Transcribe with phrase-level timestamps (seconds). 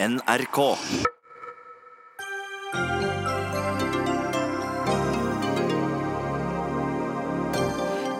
[0.00, 0.76] NRK.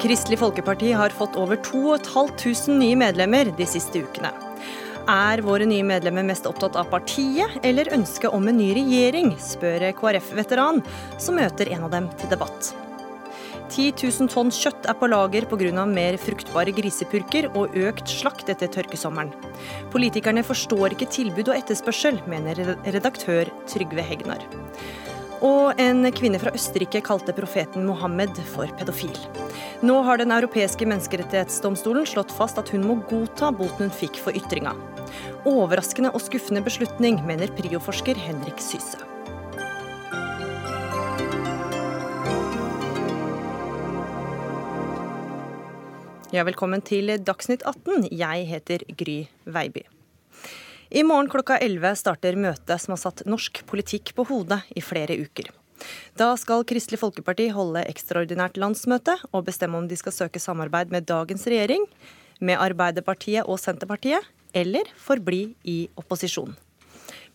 [0.00, 4.32] Kristelig Folkeparti har fått over 2500 nye medlemmer de siste ukene.
[5.06, 9.86] Er våre nye medlemmer mest opptatt av partiet eller ønsket om en ny regjering, spør
[10.02, 10.82] KrF-veteran,
[11.14, 12.74] som møter en av dem til debatt.
[13.68, 15.84] 10 000 tonn kjøtt er på lager pga.
[15.86, 19.32] mer fruktbare grisepurker og økt slakt etter tørkesommeren.
[19.92, 24.44] Politikerne forstår ikke tilbud og etterspørsel, mener redaktør Trygve Hegnar.
[25.44, 29.14] Og en kvinne fra Østerrike kalte profeten Mohammed for pedofil.
[29.86, 34.34] Nå har Den europeiske menneskerettighetsdomstolen slått fast at hun må godta boten hun fikk for
[34.34, 34.74] ytringa.
[35.46, 39.07] Overraskende og skuffende beslutning, mener prioforsker Henrik Syse.
[46.28, 48.10] Ja, velkommen til Dagsnytt 18.
[48.12, 49.14] Jeg heter Gry
[49.48, 49.80] Veiby.
[50.92, 55.16] I morgen klokka 11 starter møtet som har satt norsk politikk på hodet i flere
[55.16, 55.48] uker.
[56.20, 61.08] Da skal Kristelig Folkeparti holde ekstraordinært landsmøte og bestemme om de skal søke samarbeid med
[61.08, 61.88] dagens regjering,
[62.44, 64.20] med Arbeiderpartiet og Senterpartiet,
[64.52, 66.58] eller forbli i opposisjon.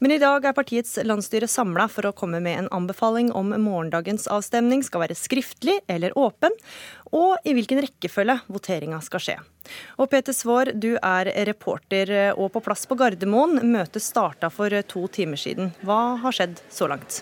[0.03, 4.25] Men i dag er partiets landsstyre samla for å komme med en anbefaling om morgendagens
[4.27, 6.51] avstemning skal være skriftlig eller åpen,
[7.13, 9.37] og i hvilken rekkefølge voteringa skal skje.
[10.01, 13.61] Og Peter Svaar, du er reporter og på plass på Gardermoen.
[13.73, 15.71] Møtet starta for to timer siden.
[15.85, 17.21] Hva har skjedd så langt?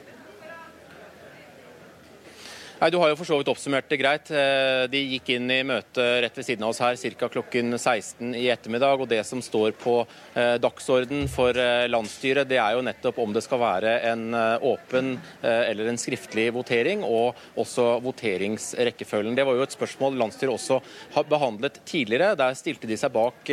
[2.82, 4.30] Nei, Du har jo for så vidt oppsummert det greit.
[4.34, 7.28] Eh, de gikk inn i møtet rett ved siden av oss her ca.
[7.30, 9.04] klokken 16 i ettermiddag.
[9.04, 10.00] og Det som står på
[10.34, 15.12] eh, dagsorden for eh, landsstyret, det er jo nettopp om det skal være en åpen
[15.44, 19.36] eller en skriftlig votering, og også voteringsrekkefølgen.
[19.36, 20.80] Det var jo et spørsmål landsstyret også
[21.14, 22.34] har behandlet tidligere.
[22.40, 23.52] Der stilte de seg bak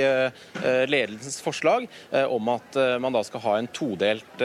[0.89, 1.89] ledelsens forslag
[2.31, 4.45] om at man da skal ha en todelt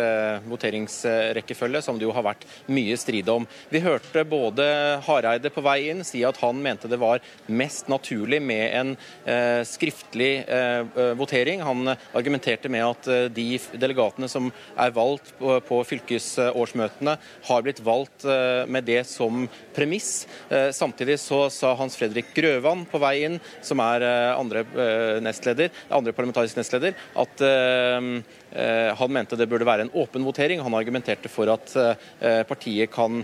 [0.49, 3.47] voteringsrekkefølge, som det jo har vært mye strid om.
[3.71, 4.72] Vi hørte både
[5.05, 8.93] Hareide på vei inn si at han mente det var mest naturlig med en
[9.25, 11.61] eh, skriftlig eh, eh votering.
[11.61, 13.47] Han argumenterte med at eh, de
[13.79, 14.49] delegatene som
[14.79, 17.17] er valgt på, fylkesårsmøtene,
[17.49, 20.25] har blitt valgt eh, med det som premiss.
[20.49, 24.03] Eh, samtidig så sa Hans Fredrik Grøvan på vei inn, som er
[24.33, 24.63] andre
[25.23, 30.61] nestleder, andre parlamentarisk nestleder, at han mente det burde være en åpen votering.
[30.63, 31.73] Han argumenterte for at
[32.47, 33.23] partiet kan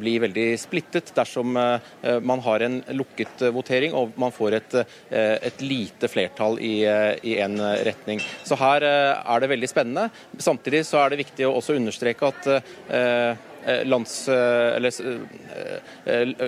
[0.00, 4.56] bli veldig splittet splittet dersom eh, man har en lukket eh, votering og man får
[4.58, 4.74] et,
[5.10, 6.82] eh, et lite flertall i,
[7.22, 8.20] i en retning.
[8.44, 10.10] Så her er det veldig spennende.
[10.38, 12.48] Samtidig så er det viktig å også understreke at
[13.84, 14.94] lands, eller,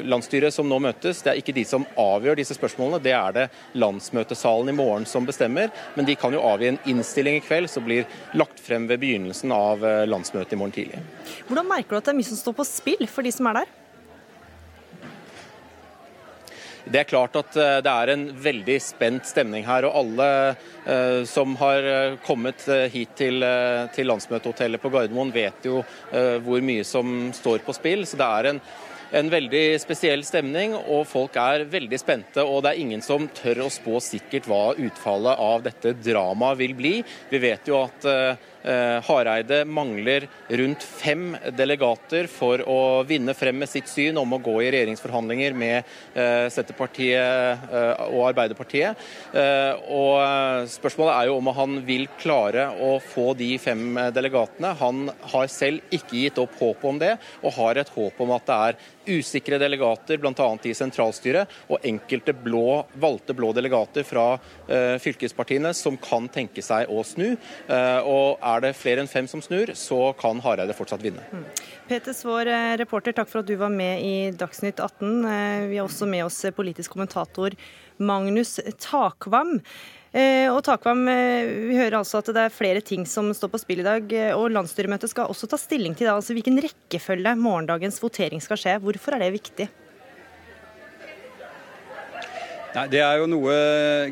[0.08, 3.02] landsstyret som nå møtes, det er ikke de som avgjør disse spørsmålene.
[3.04, 3.44] Det er det
[3.76, 5.68] landsmøtesalen i morgen som bestemmer.
[5.96, 9.52] Men de kan jo avgi en innstilling i kveld som blir lagt frem ved begynnelsen
[9.54, 11.04] av landsmøtet i morgen tidlig.
[11.50, 13.62] Hvordan merker du at det er mye som står på spill for de som er
[13.62, 13.78] der?
[16.84, 19.86] Det er klart at eh, det er en veldig spent stemning her.
[19.86, 23.44] og Alle eh, som har eh, kommet hit til,
[23.94, 25.82] til landsmøtehotellet på Gardermoen, vet jo
[26.12, 28.06] hvor mye som står på spill.
[28.08, 28.60] Så det er en,
[29.20, 32.42] en veldig spesiell stemning, og folk er veldig spente.
[32.42, 36.74] Og det er ingen som tør å spå sikkert hva utfallet av dette dramaet vil
[36.78, 36.94] bli.
[37.30, 38.08] Vi vet jo at
[38.62, 44.54] Hareide mangler rundt fem delegater for å vinne frem med sitt syn om å gå
[44.62, 45.78] i regjeringsforhandlinger med
[46.14, 47.18] eh, Senterpartiet
[47.72, 48.98] eh, og Arbeiderpartiet.
[49.92, 54.72] Og Spørsmålet er jo om han vil klare å få de fem delegatene.
[54.80, 57.12] Han har selv ikke gitt opp håpet om det,
[57.42, 58.80] og har et håp om at det er
[59.18, 60.48] usikre delegater, bl.a.
[60.68, 64.26] i sentralstyret, og enkelte blå, valgte blå delegater fra
[65.02, 67.32] fylkespartiene som kan tenke seg å snu.
[68.06, 71.22] og er det flere enn fem som snur, så kan Hareide fortsatt vinne.
[71.32, 71.46] Mm.
[71.88, 75.24] Peter Svaar, eh, reporter, takk for at du var med i Dagsnytt 18.
[75.24, 77.56] Eh, vi har også med oss politisk kommentator
[77.98, 79.60] Magnus Takvam.
[80.12, 83.80] Eh, og Takvam, vi hører altså at det er flere ting som står på spill
[83.80, 84.12] i dag.
[84.36, 88.80] og Landsstyremøtet skal også ta stilling til det, altså hvilken rekkefølge morgendagens votering skal skje.
[88.80, 89.68] Hvorfor er det viktig?
[92.72, 93.54] Nei, Det er jo noe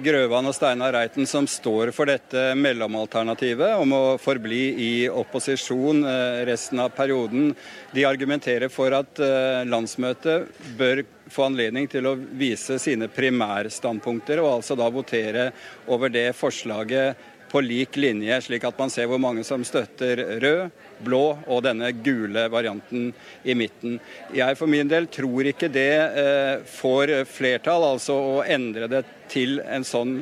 [0.05, 6.43] Grøvan og Steinar Reiten som står for dette mellomalternativet om å forbli i opposisjon eh,
[6.45, 7.55] resten av perioden.
[7.97, 11.01] De argumenterer for at eh, landsmøtet bør
[11.33, 15.49] få anledning til å vise sine primærstandpunkter, og altså da votere
[15.89, 20.71] over det forslaget på lik linje, slik at man ser hvor mange som støtter rød,
[21.05, 23.09] blå og denne gule varianten
[23.43, 23.99] i midten.
[24.37, 25.93] Jeg for min del tror ikke det
[26.25, 30.17] eh, får flertall, altså å endre det til en sånn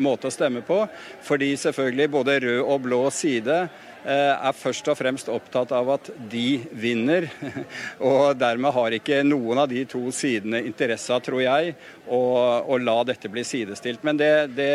[0.00, 0.78] måte å stemme på.
[1.26, 6.10] Fordi selvfølgelig både rød og blå side Eh, er først og fremst opptatt av at
[6.32, 7.26] de vinner.
[8.10, 11.74] Og dermed har ikke noen av de to sidene interesse av, tror jeg,
[12.10, 12.20] å,
[12.66, 14.04] å la dette bli sidestilt.
[14.06, 14.70] Men det, det,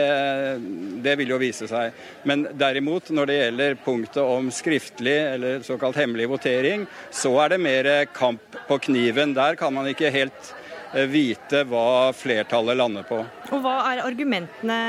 [1.04, 1.95] det, vil jo vise seg.
[2.27, 7.63] Men derimot, når det gjelder punktet om skriftlig eller såkalt hemmelig votering, så er det
[7.63, 9.36] mer kamp på kniven.
[9.38, 10.54] Der kan man ikke helt
[10.94, 13.24] eh, vite hva flertallet lander på.
[13.51, 14.80] Og Hva er argumentene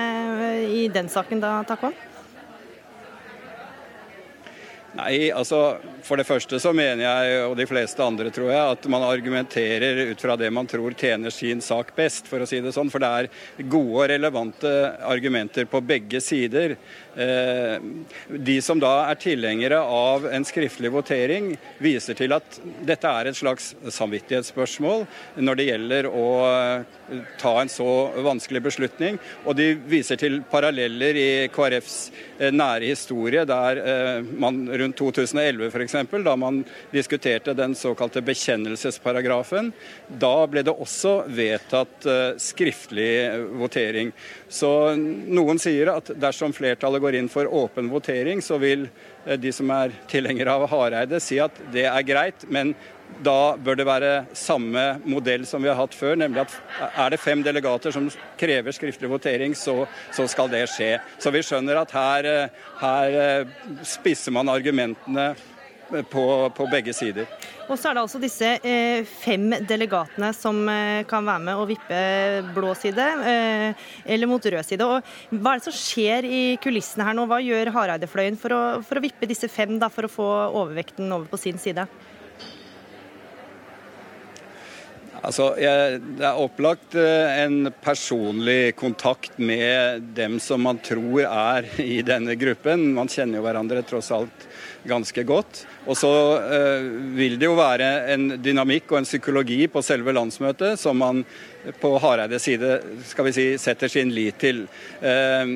[0.71, 1.97] i den saken da, Takvam?
[4.97, 5.77] Nei, altså
[6.07, 10.13] For det første så mener jeg, og de fleste andre tror jeg, at man argumenterer
[10.13, 12.93] ut fra det man tror tjener sin sak best, for å si det sånn.
[12.93, 14.71] For det er gode og relevante
[15.03, 16.77] argumenter på begge sider.
[17.17, 17.81] Eh,
[18.29, 23.39] de som da er tilhengere av en skriftlig votering, viser til at dette er et
[23.39, 25.07] slags samvittighetsspørsmål
[25.41, 27.89] når det gjelder å eh, ta en så
[28.27, 29.19] vanskelig beslutning.
[29.43, 31.99] Og de viser til paralleller i KrFs
[32.39, 33.83] eh, nære historie, der
[34.37, 35.96] man rundt 2011 f.eks.,
[36.27, 39.73] da man diskuterte den såkalte bekjennelsesparagrafen,
[40.09, 42.07] da ble det også vedtatt
[42.43, 43.11] skriftlig
[43.59, 44.13] votering.
[44.49, 48.87] Så noen sier at dersom flertallet går inn for åpen votering, så vil
[49.27, 52.75] eh, de som er tilhengere av Hareide si at det er greit, men
[53.23, 56.55] da bør det være samme modell som vi har hatt før, nemlig at
[56.89, 58.09] er det fem delegater som
[58.39, 59.85] krever skriftlig votering, så,
[60.15, 60.97] så skal det skje.
[61.23, 65.31] Så vi skjønner at her, eh, her eh, spisser man argumentene
[66.11, 66.25] på,
[66.57, 67.29] på, begge sider.
[67.67, 71.71] Og så er det altså disse eh, fem delegatene som eh, kan være med og
[71.71, 72.01] vippe
[72.57, 74.87] blå side, eh, eller mot rød side.
[74.87, 77.27] Og hva er det som skjer i kulissene her nå?
[77.31, 81.31] Hva gjør Hareide-fløyen for, for, å vippe disse fem, da, for å få overvekten over
[81.31, 81.89] på sin side?
[85.27, 91.67] Altså, jeg, Det er opplagt eh, en personlig kontakt med dem som man tror er
[91.83, 92.93] i denne gruppen.
[92.95, 94.47] Man kjenner jo hverandre tross alt
[94.89, 95.65] ganske godt.
[95.87, 96.13] Og så
[96.43, 96.87] eh,
[97.17, 101.23] vil det jo være en dynamikk og en psykologi på selve landsmøtet som man
[101.83, 102.77] på Hareides side
[103.09, 104.65] skal vi si, setter sin lit til.
[104.99, 105.53] Eh,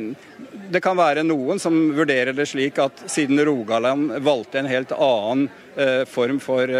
[0.71, 5.49] det kan være noen som vurderer det slik at siden Rogaland valgte en helt annen
[5.75, 6.71] eh, form for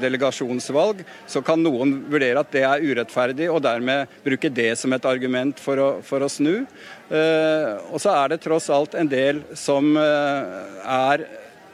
[0.00, 5.08] delegasjonsvalg, så kan noen vurdere at det er urettferdig, og dermed bruke det som et
[5.08, 6.64] argument for å, for å snu.
[7.08, 11.22] Og så er det tross alt en del som er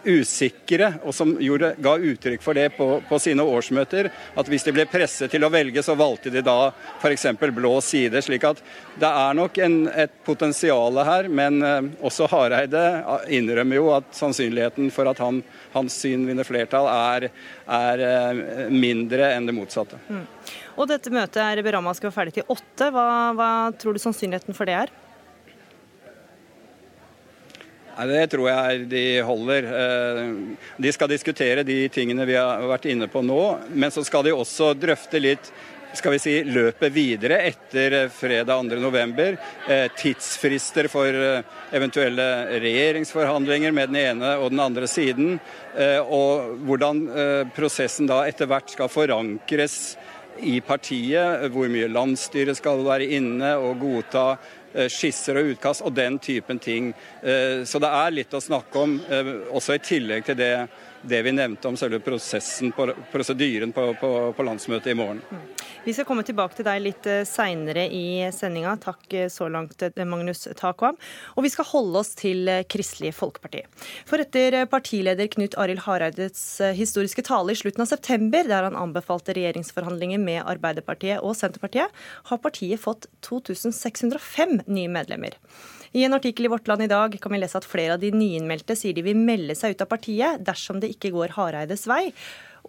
[0.05, 4.75] usikre, og som gjorde, ga uttrykk for det på, på, sine årsmøter, at hvis de
[4.77, 7.27] ble presset til å velge, så valgte de da f.eks.
[7.55, 8.23] blå side.
[8.23, 8.63] slik at
[9.01, 12.85] det er nok en, et potensial her, men eh, også Hareide
[13.33, 15.43] innrømmer jo at sannsynligheten for at han,
[15.75, 17.31] hans syn vinner flertall, er,
[17.67, 20.01] er eh, mindre enn det motsatte.
[20.09, 20.27] Mm.
[20.75, 22.91] Og dette møtet er beramma skal være ferdig til åtte.
[22.91, 23.07] Hva,
[23.39, 24.95] hva tror du sannsynligheten for det er?
[27.95, 29.69] Nei, Det tror jeg de holder.
[29.71, 30.33] Eh,
[30.83, 34.35] de skal diskutere de tingene vi har vært inne på nå, men så skal de
[34.35, 35.53] også drøfte litt
[35.95, 39.37] skal vi si, løpet videre etter fredag 2.11.
[39.71, 45.39] Eh, tidsfrister for eh, eventuelle regjeringsforhandlinger med den ene og den andre siden.
[46.15, 47.01] Og hvordan
[47.55, 49.97] prosessen da etter hvert skal forankres
[50.43, 51.49] i partiet.
[51.55, 54.27] Hvor mye landsstyret skal være inne og godta
[54.91, 56.93] skisser og utkast og den typen ting.
[57.23, 60.69] Eh, så det er litt å snakke om, eh, også i tillegg til det,
[61.03, 62.73] det vi nevnte om selve prosessen,
[63.13, 65.23] prosedyren på, på, på landsmøtet i morgen.
[65.85, 68.73] Vi skal komme tilbake til deg litt seinere i sendinga.
[68.81, 70.97] Takk så langt, Magnus Takvam.
[71.37, 73.61] Og vi skal holde oss til Kristelig Folkeparti.
[74.09, 76.41] For etter partileder Knut Arild Hareides
[76.79, 81.93] historiske tale i slutten av september, der han anbefalte regjeringsforhandlinger med Arbeiderpartiet og Senterpartiet,
[82.33, 85.37] har partiet fått 2605 nye medlemmer.
[85.95, 88.09] I en artikkel i Vårt Land i dag kan vi lese at flere av de
[88.11, 92.09] nyinnmeldte sier de vil melde seg ut av partiet dersom det ikke går Hareides vei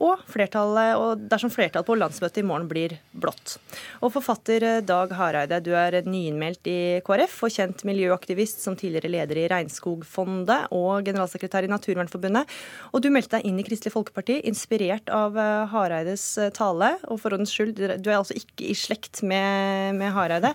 [0.04, 3.56] og, og dersom flertallet på landsmøtet i morgen blir blått.
[4.04, 9.14] Og forfatter eh, Dag Hareide, du er nyinnmeldt i KrF og kjent miljøaktivist som tidligere
[9.14, 12.52] leder i Regnskogfondet og generalsekretær i Naturvernforbundet.
[12.92, 16.96] Og du meldte deg inn i Kristelig Folkeparti, inspirert av eh, Hareides eh, tale.
[17.08, 20.52] Og for ordens skyld, du er altså ikke i slekt med, med Hareide.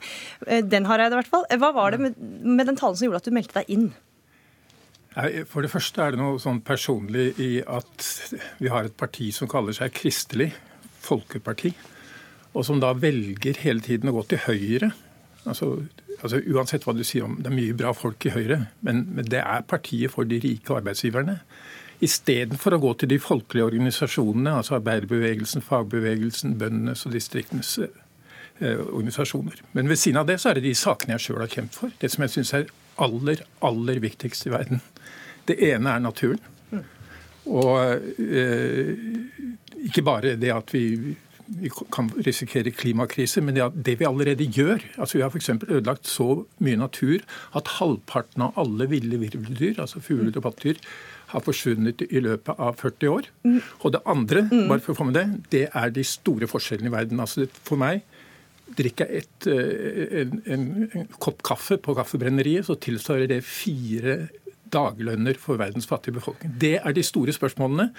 [0.68, 1.49] Den Hareide, i hvert fall.
[1.61, 3.90] Hva var det med, med den talen som gjorde at du meldte deg inn?
[5.10, 8.04] For det første er det noe sånn personlig i at
[8.60, 10.52] vi har et parti som kaller seg Kristelig
[11.02, 11.72] Folkeparti,
[12.54, 14.92] og som da velger hele tiden å gå til høyre.
[15.48, 15.72] Altså,
[16.20, 19.26] altså Uansett hva du sier om det er mye bra folk i Høyre, men, men
[19.30, 21.38] det er partiet for de rike arbeidsgiverne.
[22.04, 27.74] Istedenfor å gå til de folkelige organisasjonene, altså arbeiderbevegelsen, fagbevegelsen, bøndenes og distriktenes
[28.60, 29.62] organisasjoner.
[29.72, 31.92] Men ved siden av det så er det de sakene jeg sjøl har kjempet for.
[32.00, 32.70] Det som jeg syns er
[33.02, 34.83] aller, aller viktigst i verden.
[35.49, 36.40] Det ene er naturen.
[37.50, 37.76] Og
[38.21, 38.95] eh,
[39.88, 40.85] ikke bare det at vi,
[41.61, 44.85] vi kan risikere klimakrise, men det, det vi allerede gjør.
[44.99, 45.50] Altså Vi har f.eks.
[45.69, 47.25] ødelagt så mye natur
[47.57, 50.78] at halvparten av alle ville virveldyr, altså fugler og pattedyr,
[51.30, 53.28] har forsvunnet i løpet av 40 år.
[53.47, 53.61] Mm.
[53.80, 54.66] Og det andre, mm.
[54.69, 57.23] bare for å få med det, det er de store forskjellene i verden.
[57.23, 58.02] Altså For meg
[58.78, 60.20] drikker jeg eh,
[60.52, 64.22] en, en, kopp kaffe på Kaffebrenneriet, så tilsvarer det fire
[64.72, 66.52] daglønner for verdens fattige befolkning.
[66.60, 67.90] Det er de store spørsmålene,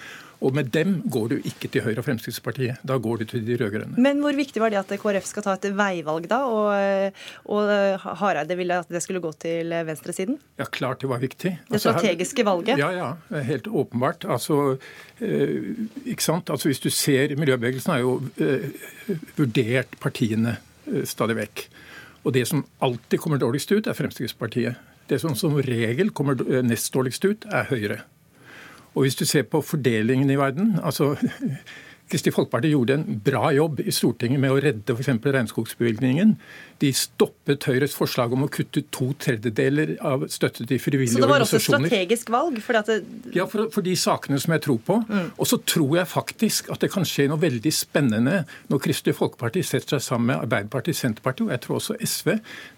[0.41, 2.81] og med dem går du ikke til Høyre og Fremskrittspartiet.
[2.87, 4.01] Da går du til de rød-grønne.
[4.01, 7.19] Men hvor viktig var det at KrF skal ta et veivalg da, og,
[7.53, 10.39] og Hareide ville at det skulle gå til venstresiden?
[10.57, 11.53] Ja, klart det var viktig.
[11.59, 12.81] Det altså, strategiske valget?
[12.81, 13.41] Ja, ja.
[13.45, 14.25] Helt åpenbart.
[14.25, 14.77] Altså,
[15.19, 15.71] eh,
[16.05, 16.49] ikke sant?
[16.49, 18.69] Altså, hvis du ser Miljøbevegelsen har jo eh,
[19.37, 21.67] vurdert partiene eh, stadig vekk.
[22.23, 24.89] Og det som alltid kommer dårligst ut, er Fremskrittspartiet.
[25.11, 27.97] Det som som regel kommer nest dårligst ut, er Høyre.
[28.95, 31.15] Og hvis du ser på fordelingen i verden altså
[32.11, 35.09] Kristelig Folkeparti gjorde en bra jobb i Stortinget med å redde f.eks.
[35.23, 36.33] regnskogsbevilgningen.
[36.81, 41.21] De stoppet Høyres forslag om å kutte to tredjedeler av støtte til frivillige organisasjoner.
[41.21, 42.59] Så det var også strategisk valg?
[42.87, 42.97] Det...
[43.37, 44.99] Ja, for, for, de sakene som jeg tror på.
[45.07, 45.31] Mm.
[45.37, 49.63] Og så tror jeg faktisk at det kan skje noe veldig spennende når Kristelig Folkeparti
[49.63, 52.33] setter seg sammen med Arbeiderpartiet, Senterpartiet og jeg tror også SV,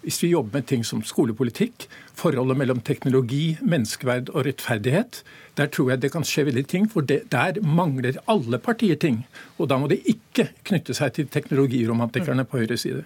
[0.06, 5.24] hvis vi jobber med ting som skolepolitikk, forholdet mellom teknologi, menneskeverd og rettferdighet
[5.58, 9.22] der tror jeg det kan skje veldig ting, for det, der mangler alle partier ting.
[9.58, 13.04] Og da må det ikke knytte seg til teknologiromantikerne på høyre side.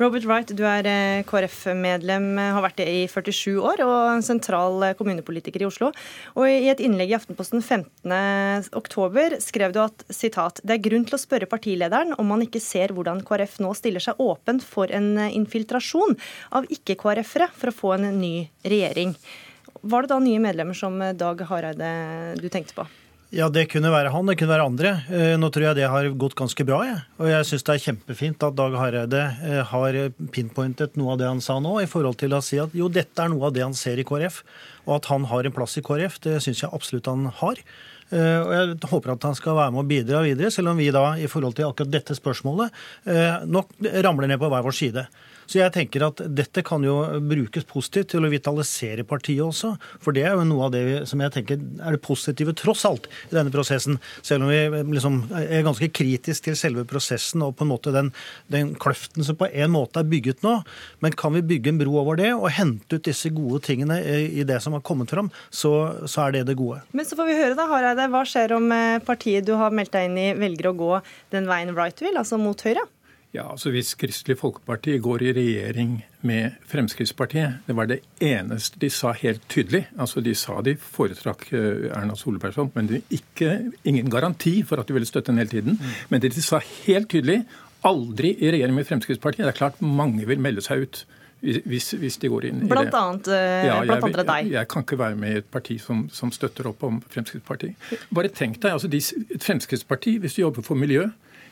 [0.00, 4.96] Robert Wright, du er eh, KrF-medlem, har vært det i 47 år, og sentral eh,
[4.96, 5.90] kommunepolitiker i Oslo.
[6.38, 11.18] Og I et innlegg i Aftenposten 15.10 skrev du at sitat, det er grunn til
[11.18, 15.12] å spørre partilederen om man ikke ser hvordan KrF nå stiller seg åpen for en
[15.20, 16.16] eh, infiltrasjon
[16.56, 19.16] av ikke-KrF-ere for å få en ny regjering.
[19.80, 21.92] Var det da nye medlemmer som Dag Hareide
[22.40, 22.88] du tenkte på?
[23.30, 24.90] Ja, det kunne være han, det kunne være andre.
[25.06, 26.80] Eh, nå tror jeg det har gått ganske bra.
[26.82, 26.96] Jeg.
[27.22, 29.98] Og jeg syns det er kjempefint at Dag Hareide eh, har
[30.34, 33.22] pinpointet noe av det han sa nå, i forhold til å si at jo, dette
[33.22, 34.42] er noe av det han ser i KrF.
[34.88, 37.62] Og at han har en plass i KrF, det syns jeg absolutt han har.
[38.10, 40.90] Eh, og Jeg håper at han skal være med og bidra videre, selv om vi
[40.90, 42.74] da i forhold til akkurat dette spørsmålet
[43.46, 45.06] nok ramler ned på hver vår side.
[45.50, 49.72] Så jeg tenker at dette kan jo brukes positivt til å vitalisere partiet også.
[50.02, 53.08] For det er jo noe av det som jeg tenker er det positive, tross alt,
[53.30, 53.98] i denne prosessen.
[54.22, 58.12] Selv om vi liksom er ganske kritisk til selve prosessen og på en måte den,
[58.52, 60.60] den kløften som på en måte er bygget nå.
[61.02, 64.46] Men kan vi bygge en bro over det og hente ut disse gode tingene i
[64.46, 65.72] det som har kommet fram, så,
[66.06, 66.78] så er det det gode.
[66.94, 68.06] Men så får vi høre da, Hareide.
[68.12, 70.94] Hva skjer om eh, partiet du har meldt deg inn i velger å gå
[71.34, 72.86] den veien Wright vil, altså mot Høyre?
[73.32, 75.92] Ja, altså Hvis Kristelig Folkeparti går i regjering
[76.26, 79.84] med Fremskrittspartiet, det var det eneste de sa helt tydelig.
[79.98, 83.52] Altså De sa de foretrakk eh, Erna Solberg sånn, men det er ikke,
[83.86, 85.78] ingen garanti for at de ville støtte henne hele tiden.
[85.78, 85.94] Mm.
[86.10, 87.44] Men det de sa helt tydelig,
[87.86, 89.46] aldri i regjering med Fremskrittspartiet.
[89.46, 91.04] Det er klart mange vil melde seg ut.
[91.40, 92.98] Hvis, hvis, de går inn blant i det.
[92.98, 94.48] Annet, ja, jeg, blant andre deg.
[94.50, 97.78] Jeg, jeg, kan ikke være med i et parti som, som støtter opp om Fremskrittspartiet.
[98.12, 99.00] Bare tenk deg, altså de,
[99.40, 101.06] Fremskrittspartiet, hvis du jobber for miljø,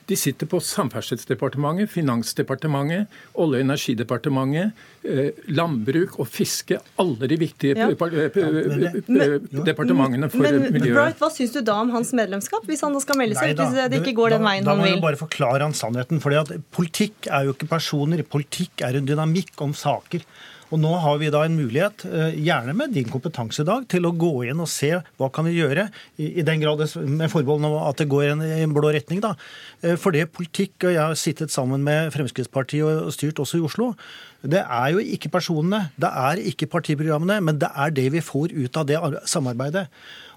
[0.09, 4.73] de sitter på Samferdselsdepartementet, Finansdepartementet, Olje- og energidepartementet,
[5.05, 6.79] eh, landbruk og fiske.
[6.99, 7.89] Alle de viktige ja.
[7.93, 10.97] departementene for men, miljøet.
[10.97, 13.59] Bright, hva syns du da om hans medlemskap, hvis han da skal melde seg ut?
[13.67, 14.89] Hvis det ikke går den veien da, han vil?
[14.89, 16.17] Da må jeg bare forklare han sannheten.
[16.25, 16.31] For
[16.75, 18.19] Politikk er jo ikke personer.
[18.25, 20.21] Politikk er en dynamikk om saker.
[20.69, 24.05] Og nå har vi da en mulighet, eh, gjerne med din kompetanse i dag, til
[24.05, 27.79] å gå inn og se hva kan vi gjøre, i den grad med forbehold om
[27.89, 29.21] at det går i en blå retning.
[29.21, 29.35] da.
[29.83, 33.65] Eh, for det politikk, og jeg har sittet sammen med Fremskrittspartiet og styrt også i
[33.65, 33.95] Oslo,
[34.43, 38.53] det er jo ikke personene, det er ikke partiprogrammene, men det er det vi får
[38.53, 39.89] ut av det samarbeidet.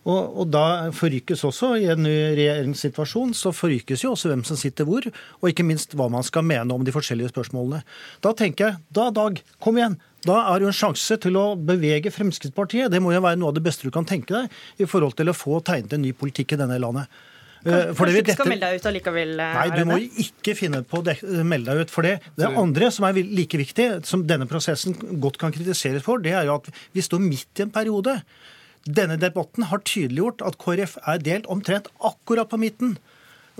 [0.01, 4.57] Og, og, da forrykes også, i en ny regjeringssituasjon, så forrykes jo også hvem som
[4.57, 7.83] sitter hvor, og ikke minst hva man skal mene om de forskjellige spørsmålene.
[8.25, 9.99] Da tenker jeg, da Dag, kom igjen.
[10.27, 12.91] Da er det jo en sjanse til å bevege Fremskrittspartiet.
[12.93, 15.31] Det må jo være noe av det beste du kan tenke deg i forhold til
[15.31, 17.09] å få tegnet en ny politikk i denne landet.
[17.61, 19.33] Eh, kanskje, kanskje du ikke skal melde deg ut allikevel?
[19.37, 22.15] Eh, nei, du må ikke finne på å melde deg ut for det.
[22.37, 26.49] Det andre som er like viktig, som denne prosessen godt kan kritiseres for, det er
[26.49, 28.17] jo at vi står midt i en periode.
[28.81, 32.95] Denne debatten har tydeliggjort at KrF er delt omtrent akkurat på midten.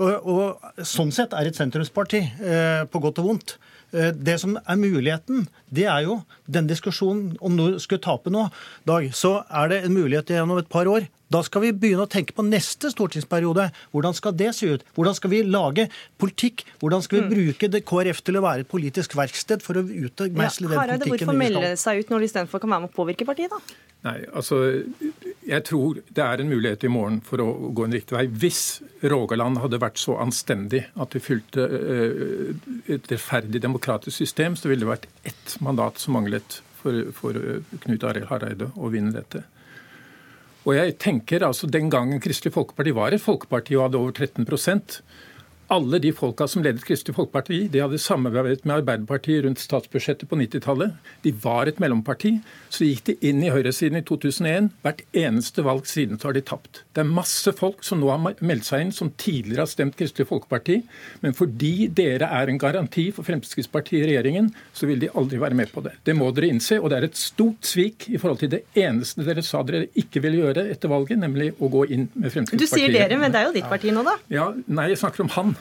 [0.02, 3.58] Og, og sånn sett er et sentrumsparti, eh, på godt og vondt.
[3.92, 8.48] Eh, det som er muligheten, det er jo den diskusjonen om du skulle tape nå,
[8.88, 11.08] Dag, så er det en mulighet gjennom et par år.
[11.32, 13.70] Da skal vi begynne å tenke på neste stortingsperiode.
[13.96, 14.82] Hvordan skal det se ut?
[14.98, 15.88] Hvordan skal vi lage
[16.20, 16.66] politikk?
[16.82, 17.32] Hvordan skal vi mm.
[17.36, 21.32] bruke det KrF til å være et politisk verksted for å utmeisle ja, den politikken
[21.32, 23.91] Hvorfor melde seg ut når de istedenfor kan være med å påvirke partiet, da?
[24.02, 24.58] Nei, altså,
[25.46, 28.26] Jeg tror det er en mulighet i morgen for å gå en riktig vei.
[28.26, 32.52] Hvis Rogaland hadde vært så anstendig at de fylte uh,
[32.90, 37.74] et rettferdig demokratisk system, så ville det vært ett mandat som manglet for, for uh,
[37.86, 39.44] Knut Arild Hareide å vinne dette.
[40.62, 44.46] Og jeg tenker altså Den gangen Kristelig Folkeparti var et folkeparti og hadde over 13
[45.72, 50.36] alle de folka som ledet Kristelig Folkeparti, de hadde samarbeidet med Arbeiderpartiet rundt statsbudsjettet på
[50.36, 50.98] 90-tallet.
[51.24, 52.34] De var et mellomparti.
[52.68, 54.68] Så gikk de inn i høyresiden i 2001.
[54.84, 56.82] Hvert eneste valg siden så har de tapt.
[56.92, 60.28] Det er masse folk som nå har meldt seg inn, som tidligere har stemt Kristelig
[60.28, 60.82] Folkeparti.
[61.24, 65.56] Men fordi dere er en garanti for Fremskrittspartiet i regjeringen, så vil de aldri være
[65.62, 65.96] med på det.
[66.04, 66.82] Det må dere innse.
[66.82, 70.20] Og det er et stort svik i forhold til det eneste dere sa dere ikke
[70.28, 72.60] ville gjøre etter valget, nemlig å gå inn med Fremskrittspartiet.
[72.60, 74.20] Du sier dere, men det er jo ditt parti nå, da?
[74.28, 75.58] Ja, Nei, jeg snakker om han.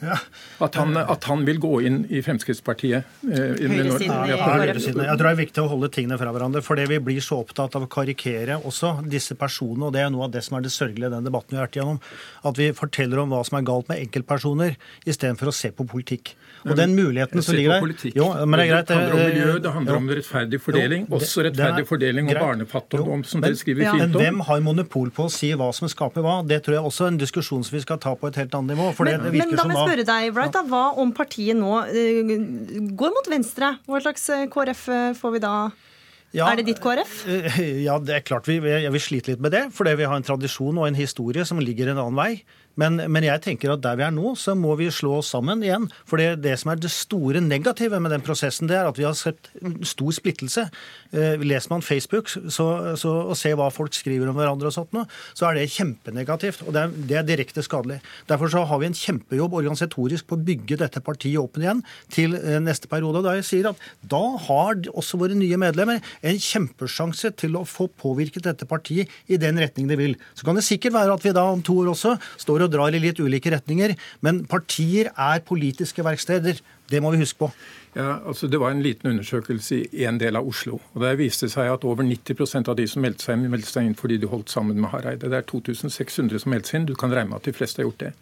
[0.00, 0.18] Ja.
[0.58, 3.06] At, han, at, han, vil gå inn i Fremskrittspartiet.
[3.24, 4.36] Eh, Høyresiden Ja.
[4.36, 6.60] Jeg tror det er viktig å holde tingene fra hverandre.
[6.64, 10.10] For det vi blir så opptatt av å karikere også disse personene, og det er
[10.12, 12.00] noe av det som er det sørgelige i den debatten vi har vært igjennom,
[12.50, 14.76] at vi forteller om hva som er galt med enkeltpersoner,
[15.08, 16.34] istedenfor å se på politikk.
[16.66, 18.88] Og den muligheten som ligger der jo, men Det er greit.
[18.88, 21.06] Det handler om miljø, det handler om rettferdig fordeling.
[21.06, 24.12] Jo, også rettferdig fordeling og barnefattigdom, som dere skriver fint om.
[24.12, 26.40] Men hvem har monopol på å si hva som skaper hva?
[26.46, 28.74] Det tror jeg også er en diskusjon som vi skal ta på et helt annet
[28.74, 28.90] nivå.
[29.06, 32.36] men, det men da må jeg spørre deg, Bright, da, hva om partiet nå uh,
[32.98, 33.76] går mot venstre?
[33.86, 35.54] Hva slags eh, KrF eh, får vi da?
[36.36, 37.22] Ja, er det ditt KrF?
[37.86, 39.66] Ja, det er klart vi, vi, vil slite litt med det.
[39.72, 42.32] Fordi vi har en tradisjon og en historie som ligger en annen vei.
[42.80, 45.64] Men, men, jeg tenker at der vi er nå, så må vi slå oss sammen
[45.64, 45.88] igjen.
[46.08, 49.06] For det, det, som er det store negative med den prosessen, det er at vi
[49.06, 49.50] har sett
[49.88, 50.66] stor splittelse.
[51.16, 52.66] Eh, leser man Facebook så,
[53.00, 55.06] så, og ser hva folk skriver om hverandre, og sånt nå,
[55.36, 56.66] så er det kjempenegativt.
[56.66, 57.98] Og det er, det er, direkte skadelig.
[58.28, 62.36] Derfor så har vi en kjempejobb organisatorisk på å bygge dette partiet opp igjen til
[62.38, 63.24] eh, neste periode.
[63.24, 67.88] Da jeg sier at da har også våre nye medlemmer en kjempesjanse til å få
[67.88, 70.16] påvirket dette partiet i den retning de vil.
[70.36, 72.74] Så kan det sikkert være at vi da om to år også står og og
[72.74, 73.96] drar i litt ulike retninger.
[74.26, 76.60] Men partier er politiske verksteder.
[76.90, 77.50] Det må vi huske på.
[77.96, 80.80] Ja, altså Det var en liten undersøkelse i en del av Oslo.
[80.94, 83.72] og Der viste det seg at over 90% av de som meldte seg inn, meldte
[83.72, 85.30] seg inn fordi de holdt sammen med Hareide.
[85.30, 86.86] Det er 2600 som meldte seg inn.
[86.86, 88.12] Du kan regne med at de fleste har gjort det.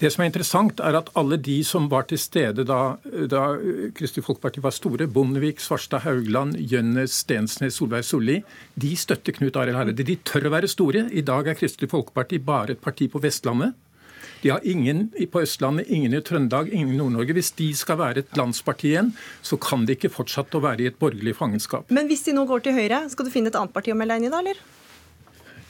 [0.00, 2.96] Det som er interessant, er at alle de som var til stede da,
[3.28, 3.42] da
[3.96, 8.38] Kristelig Folkeparti var store, Bondevik, Svarstad Haugland, Gjønnes, Stensnes, Solveig Solli,
[8.80, 10.06] de støtter Knut Arild Hareide.
[10.08, 11.04] De tør å være store.
[11.12, 13.76] I dag er Kristelig Folkeparti bare et parti på Vestlandet.
[14.40, 17.36] De har ingen på Østlandet, ingen i Trøndelag, ingen i Nord-Norge.
[17.36, 19.12] Hvis de skal være et landsparti igjen,
[19.44, 21.92] så kan de ikke fortsette å være i et borgerlig fangenskap.
[21.92, 24.16] Men hvis de nå går til Høyre, skal du finne et annet parti å melde
[24.16, 24.68] deg inn i da, eller?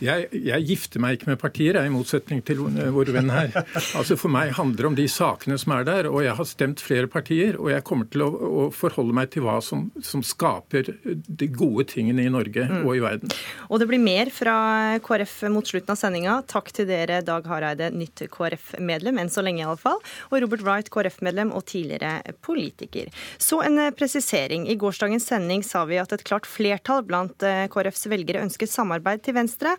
[0.01, 2.63] Jeg, jeg, gifter meg ikke med partier, jeg, i motsetning til
[2.95, 3.53] vår venn her.
[3.99, 6.09] Altså For meg handler det om de sakene som er der.
[6.11, 9.45] Og jeg har stemt flere partier, og jeg kommer til å, å forholde meg til
[9.45, 12.83] hva som, som, skaper de gode tingene i Norge mm.
[12.85, 13.35] og i verden.
[13.69, 14.57] Og det blir mer fra
[15.05, 16.39] KrF mot slutten av sendinga.
[16.51, 20.01] Takk til dere, Dag Hareide, nytt KrF-medlem, enn så lenge iallfall.
[20.31, 23.11] Og Robert Wright, KrF-medlem og tidligere politiker.
[23.41, 24.69] Så en presisering.
[24.71, 29.25] I gårsdagens sending sa vi at et klart flertall blant eh, KrFs velgere ønsket samarbeid
[29.27, 29.77] til Venstre.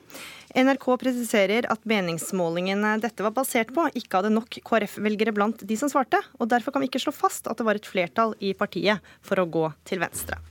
[0.51, 5.91] NRK presiserer at meningsmålingen dette var basert på, ikke hadde nok KrF-velgere blant de som
[5.91, 8.99] svarte, og derfor kan vi ikke slå fast at det var et flertall i partiet
[9.23, 10.41] for å gå til venstre.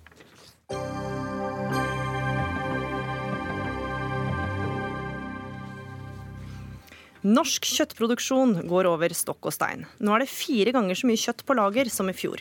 [7.20, 9.84] Norsk kjøttproduksjon går over stokk og stein.
[10.00, 12.40] Nå er det fire ganger så mye kjøtt på lager som i fjor.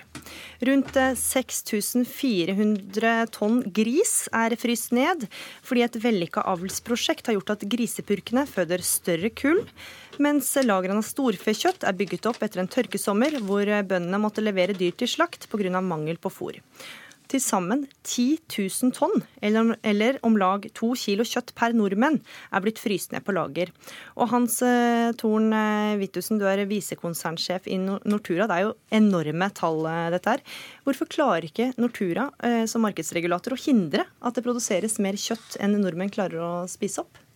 [0.68, 5.26] Rundt 6400 eh, tonn gris er fryst ned,
[5.66, 9.64] fordi et vellykka avlsprosjekt har gjort at grisepurkene føder større kull,
[10.20, 14.96] mens lagrene av storfekjøtt er bygget opp etter en tørkesommer hvor bøndene måtte levere dyr
[15.00, 15.82] til slakt pga.
[15.82, 16.60] mangel på fôr.
[17.30, 22.18] Til sammen 10 000 tonn, eller, eller, om lag to kilo kjøtt per nordmenn,
[22.50, 23.70] er blitt fryst ned på lager.
[24.18, 28.50] Og Hans eh, Torn eh, Wittusen, du er visekonsernsjef i Nortura.
[28.50, 30.46] Det er jo enorme tall, eh, dette her.
[30.88, 35.78] Hvorfor klarer ikke Nortura eh, som markedsregulator å hindre at det produseres mer kjøtt enn
[35.78, 37.29] nordmenn klarer å spise opp?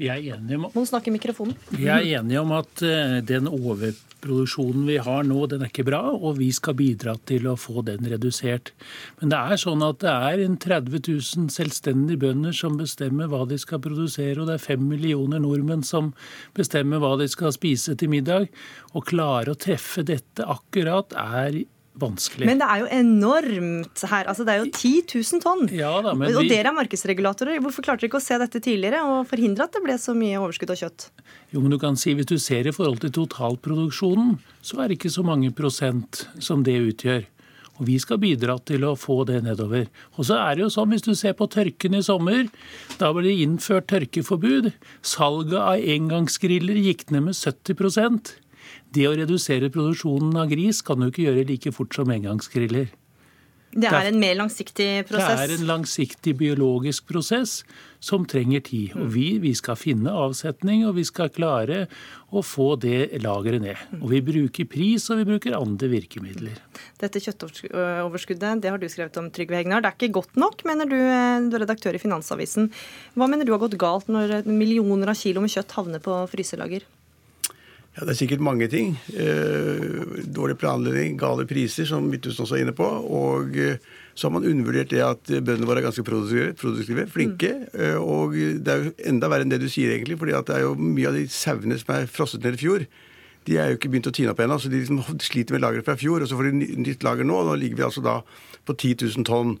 [0.00, 1.54] Vi er enige om, Noen snakker mikrofonen.
[1.70, 6.00] Vi er enige om at uh, den overproduksjonen vi har nå, den er ikke bra,
[6.10, 8.72] og vi skal bidra til å få den redusert.
[9.20, 13.44] Men det er sånn at det er en 30 000 selvstendige bønder som bestemmer hva
[13.46, 16.10] de skal produsere, og det er fem millioner nordmenn som
[16.58, 18.50] bestemmer hva de skal spise til middag.
[18.98, 21.62] Å klare å treffe dette akkurat er
[21.98, 22.46] vanskelig.
[22.48, 24.26] Men det er jo enormt her.
[24.30, 25.64] Altså, det er jo 10 000 tonn.
[25.72, 27.60] Ja, da, men og vi- dere er markedsregulatorer.
[27.62, 30.40] Hvorfor klarte dere ikke å se dette tidligere og forhindre at det ble så mye
[30.42, 31.08] overskudd av kjøtt?
[31.52, 34.98] Jo, men du kan si Hvis du ser i forhold til totalproduksjonen, så er det
[34.98, 37.24] ikke så mange prosent som det utgjør.
[37.80, 39.88] Og Vi skal bidra til å få det nedover.
[40.16, 42.48] Og så er det jo sånn, Hvis du ser på tørken i sommer,
[42.98, 44.72] da ble det innført tørkeforbud.
[45.02, 47.74] Salget av engangsgriller gikk ned med 70
[48.94, 52.92] Det å redusere produksjonen av gris kan du ikke gjøre like fort som engangsgriller.
[53.74, 55.48] Det er- er en mer langsiktig prosess?
[55.48, 57.64] Det er en langsiktig biologisk prosess
[57.98, 58.94] som trenger tid.
[58.94, 61.88] Og vi, vi skal finne avsetning, og vi skal klare
[62.32, 63.76] å få det lageret ned.
[64.00, 66.54] Og vi bruker pris, og vi bruker andre virkemidler.
[67.00, 69.82] Dette kjøttoverskuddet det har du skrevet om, Trygve Hegnar.
[69.82, 72.70] Det er ikke godt nok, mener du, eh, du er redaktør i Finansavisen.
[73.16, 76.82] Hva mener du har gått galt når millioner av kilo med kjøtt havner på fryselager?
[77.94, 78.96] Ja, Det er sikkert mange ting.
[79.14, 82.84] Eh, dårlig planlegging, gale priser, som Midtøsten også er inne på.
[82.84, 83.78] Og eh,
[84.14, 87.52] så har man undervurdert det at bøndene våre er ganske produktive, flinke.
[87.72, 88.02] Mm.
[88.02, 90.18] og det er jo enda verre enn det du sier, egentlig.
[90.18, 92.86] fordi det er jo mye av de sauene som er frosset ned i fjor.
[93.46, 95.86] De er jo ikke begynt å tine opp ennå, så de liksom sliter med lageret
[95.86, 96.22] fra fjor.
[96.22, 98.20] Og så får de nytt lager nå, og nå ligger vi altså da
[98.64, 99.58] på 10 000 tonn.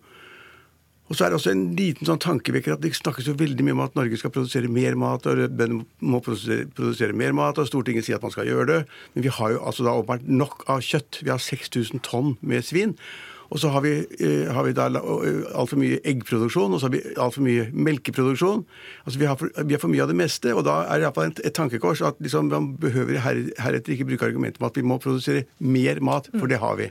[1.10, 3.76] Og så er det også en liten sånn tankevekker at det snakkes jo veldig mye
[3.76, 7.68] om at Norge skal produsere mer mat, og bøndene må produsere, produsere mer mat, og
[7.68, 8.80] Stortinget sier at man skal gjøre det.
[9.12, 11.20] Men vi har jo altså da åpenbart nok av kjøtt.
[11.20, 12.96] Vi har 6000 tonn med svin.
[13.52, 13.90] Og så har vi,
[14.24, 18.64] eh, har vi da eh, altfor mye eggproduksjon, og så har vi altfor mye melkeproduksjon.
[19.04, 21.06] Altså vi har, for, vi har for mye av det meste, og da er det
[21.06, 24.80] iallfall et, et tankekors at liksom, man behøver her, heretter ikke bruke argumentet om at
[24.80, 26.88] vi må produsere mer mat, for det har vi.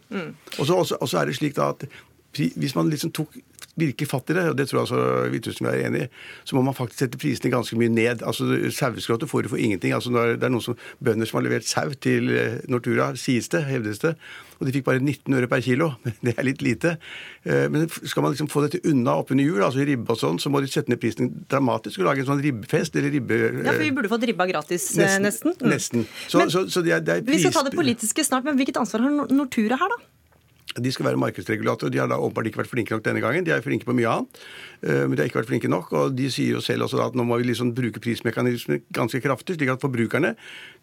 [0.60, 1.88] Og så også- og så er det slik da at
[2.34, 3.36] hvis man liksom tok
[3.80, 6.08] virkelig fatt i det, og det tror jeg altså Hvithusen er enig i,
[6.46, 8.22] så må man faktisk sette prisene ganske mye ned.
[8.26, 9.96] Altså Saueskrotet får du for ingenting.
[9.96, 13.63] Altså Det er noen som, bønder som har levert sau til eh, Nortura, sies det,
[13.69, 14.13] hevdes det,
[14.60, 15.93] og de fikk bare 19 øre per kilo.
[16.24, 16.96] Det er litt lite.
[17.43, 20.39] Eh, Men skal man liksom få dette unna oppunder jul, altså i ribbe og sånn,
[20.39, 23.41] så må de sette ned prisen dramatisk og lage en sånn ribbefest eller ribbe...
[23.63, 25.58] Ja, for Vi burde fått ribba gratis, eh, nesten.
[25.58, 25.69] Mm.
[25.74, 26.08] Nesten.
[26.28, 28.60] Så, Men så, så det er, det er Vi skal ta det politiske snart, men
[28.60, 30.12] hvilket ansvar har Nortura her, da?
[30.81, 31.91] De skal være markedsregulatorer.
[31.93, 33.45] De har da åpenbart ikke vært flinke nok denne gangen.
[33.45, 34.41] De er flinke på mye annet,
[34.81, 35.91] eh, men de har ikke vært flinke nok.
[35.93, 39.21] Og de sier jo selv også da at nå må vi liksom bruke prismekanismer ganske
[39.21, 40.33] kraftig, slik at forbrukerne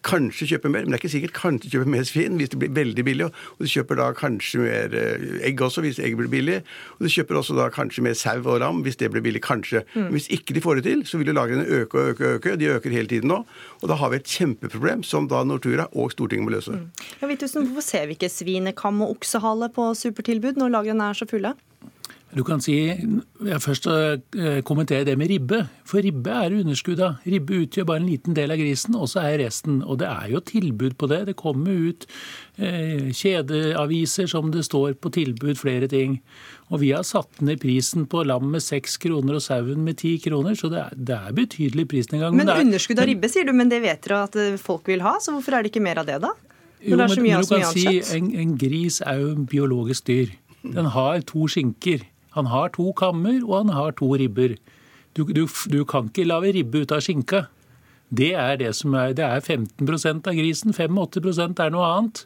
[0.07, 2.73] kanskje kjøper mer, men det er ikke sikkert kanskje kjøper mer svin hvis det blir
[2.77, 3.29] veldig billig.
[3.29, 6.59] Og de kjøper da kanskje mer eh, egg også, hvis egg blir billig.
[6.99, 9.85] Og de kjøper også da kanskje mer sau og ram hvis det blir billig, kanskje.
[9.95, 12.39] Men hvis ikke de får det til, så vil jo lagrene øke og øke og
[12.39, 12.57] øke.
[12.61, 13.43] De øker hele tiden nå.
[13.81, 16.77] Og da har vi et kjempeproblem som da Nortura og Stortinget må løse.
[17.21, 21.29] Ja, Vittusen, hvorfor ser vi ikke svinekam og oksehale på supertilbud når lagrene er så
[21.29, 21.55] fulle?
[22.31, 23.95] Du kan si, jeg Først å
[24.63, 25.65] kommentere det med ribbe.
[25.89, 27.17] For ribbe er underskudd av.
[27.27, 29.81] Ribbe utgjør bare en liten del av grisen, og så er resten.
[29.83, 31.19] Og det er jo tilbud på det.
[31.27, 32.07] Det kommer ut
[32.63, 36.21] eh, kjedeaviser som det står på tilbud flere ting.
[36.71, 40.15] Og vi har satt ned prisen på lam med seks kroner og sauen med ti
[40.23, 42.37] kroner, så det er, det er betydelig prisnedgang.
[42.39, 44.87] Men men er- underskudd av ribbe, sier du, men det vet dere at eh, folk
[44.87, 46.31] vil ha, så hvorfor er det ikke mer av det, da?
[46.81, 49.19] Når Jo, det er så men- mye men du kan si en, en gris er
[49.21, 50.31] jo en biologisk dyr.
[50.63, 52.07] Den har to skinker.
[52.37, 54.57] Han har to kammer, og han har to ribber.
[55.17, 57.47] Du, du, du kan ikke lage ribbe ut av skinka.
[58.11, 60.75] Det er det som er, det er 15% av grisen.
[60.75, 62.25] 85 er noe annet.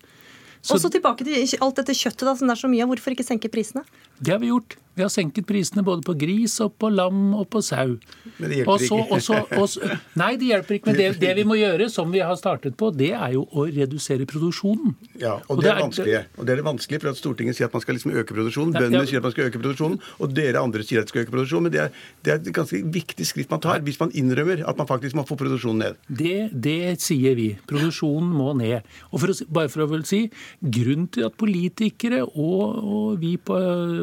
[0.64, 2.92] Så Og så tilbake til alt dette kjøttet da, som det er så mye av.
[2.92, 3.84] Hvorfor ikke senke prisene?
[4.20, 4.78] det har vi gjort.
[4.94, 7.96] Vi har senket prisene både på gris og på lam og på sau.
[8.38, 9.12] Men det hjelper Og så- ikke.
[9.12, 10.86] og så- og så- nei, det hjelper ikke.
[10.86, 13.66] Men det, det vi må gjøre, som vi har startet på, det er jo å
[13.66, 14.94] redusere produksjonen.
[15.18, 16.24] Ja, og, det er vanskelig.
[16.38, 18.72] Og det er det vanskelig, for at Stortinget sier at man skal liksom øke produksjonen.
[18.72, 19.04] Bøndene ja.
[19.04, 21.62] sier at man skal øke produksjonen, og dere andre sier at de skal øke produksjonen.
[21.62, 21.90] Men det er,
[22.22, 25.26] det er et ganske viktig skritt man tar hvis man innrømmer at man faktisk må
[25.26, 25.96] få produksjonen ned.
[26.08, 27.56] Det, det sier vi.
[27.66, 28.82] Produksjonen må ned.
[29.12, 30.30] Og for å, bare for å vel si,
[30.64, 33.56] Grunnen til at politikere og, og vi på,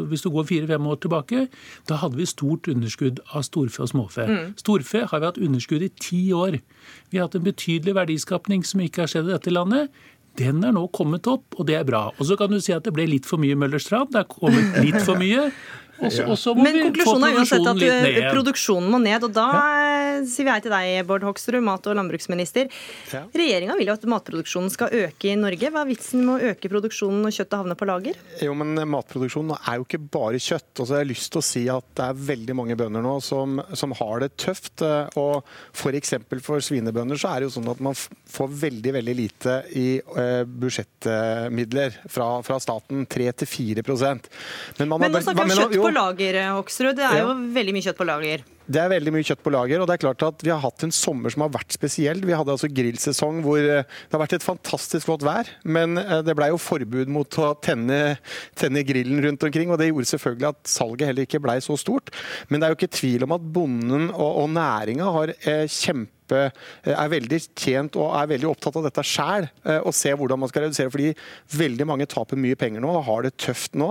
[0.09, 1.47] hvis du går fire-fem år tilbake,
[1.89, 4.25] da hadde vi stort underskudd av storfe og småfe.
[4.61, 6.59] Storfe har vi hatt underskudd i ti år.
[7.11, 9.91] Vi har hatt en betydelig verdiskapning som ikke har skjedd i dette landet.
[10.39, 12.05] Den er nå kommet opp, og det er bra.
[12.15, 14.13] Og så kan du si at det ble litt for mye Møllerstrand.
[14.13, 15.49] Det er kommet litt for mye.
[16.01, 18.27] Og så, må Men vi konklusjonen er uansett at eh, ned.
[18.33, 19.25] produksjonen må ned.
[19.27, 20.21] Og da ja.
[20.27, 22.71] sier vi hei til deg, Bård Hoksrud, mat- og landbruksminister.
[23.13, 23.23] Ja.
[23.35, 25.71] Regjeringa vil jo at matproduksjonen skal øke i Norge.
[25.71, 28.19] Hva er vitsen med å øke produksjonen når kjøttet havner på lager?
[28.41, 30.71] Jo, men matproduksjonen er jo ikke bare kjøtt.
[30.73, 33.61] Altså, jeg har lyst til å si at det er veldig mange bønder nå som,
[33.77, 34.81] som har det tøft.
[34.85, 36.15] eh, Og f.eks.
[36.29, 39.87] for, for svinebønder så er det jo sånn at man får veldig veldig lite i
[39.99, 43.05] eh, budsjettmidler fra, fra staten.
[43.11, 44.27] 3-4%
[44.77, 46.95] Men, man har Men nå snakker vi om kjøtt på på lager, Hoksrud.
[46.97, 48.43] Det er jo veldig mye kjøtt på lager.
[48.71, 50.85] Det er veldig mye kjøtt på lager, og det er klart at vi har hatt
[50.85, 52.21] en sommer som har vært spesiell.
[52.23, 56.21] Vi hadde altså grillsesong hvor eh, det har vært et fantastisk flott vær, men eh,
[56.23, 57.99] det ble jo forbud mot å tenne,
[58.55, 62.13] tenne grillen rundt omkring, og det gjorde selvfølgelig at salget heller ikke ble så stort.
[62.47, 65.65] Men det er jo ikke tvil om at bonden og, og næringa har eh,
[66.31, 69.47] kjempe er veldig tjent og er veldig opptatt av dette sjæl,
[69.83, 70.91] og ser hvordan man skal redusere.
[70.93, 71.11] Fordi
[71.57, 73.89] veldig mange taper mye penger nå og har det tøft nå,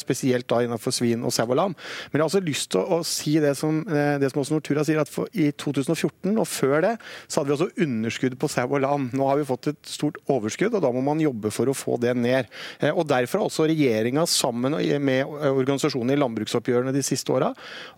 [0.00, 1.76] spesielt da innenfor svin og sau og lam.
[2.10, 5.00] Men jeg har også lyst til å si det som det som også Nortura sier,
[5.02, 6.94] at for, i 2014 og før det,
[7.26, 9.08] så hadde vi også underskudd på sau og lam.
[9.16, 11.98] Nå har vi fått et stort overskudd, og da må man jobbe for å få
[12.02, 12.48] det ned.
[12.80, 17.54] Eh, og Derfor har også regjeringa sammen med organisasjonene i landbruksoppgjørene de siste åra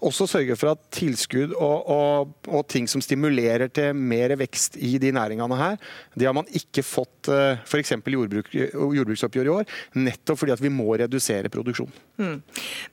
[0.07, 4.97] også sørget for at tilskudd og, og, og, ting som stimulerer til mer vekst i
[5.03, 5.81] de næringene her,
[6.15, 7.97] det har man ikke fått eh, f.eks.
[7.99, 11.95] jordbruk, jordbruksoppgjøret i år, nettopp fordi at vi må redusere produksjonen.
[12.21, 12.43] Mm.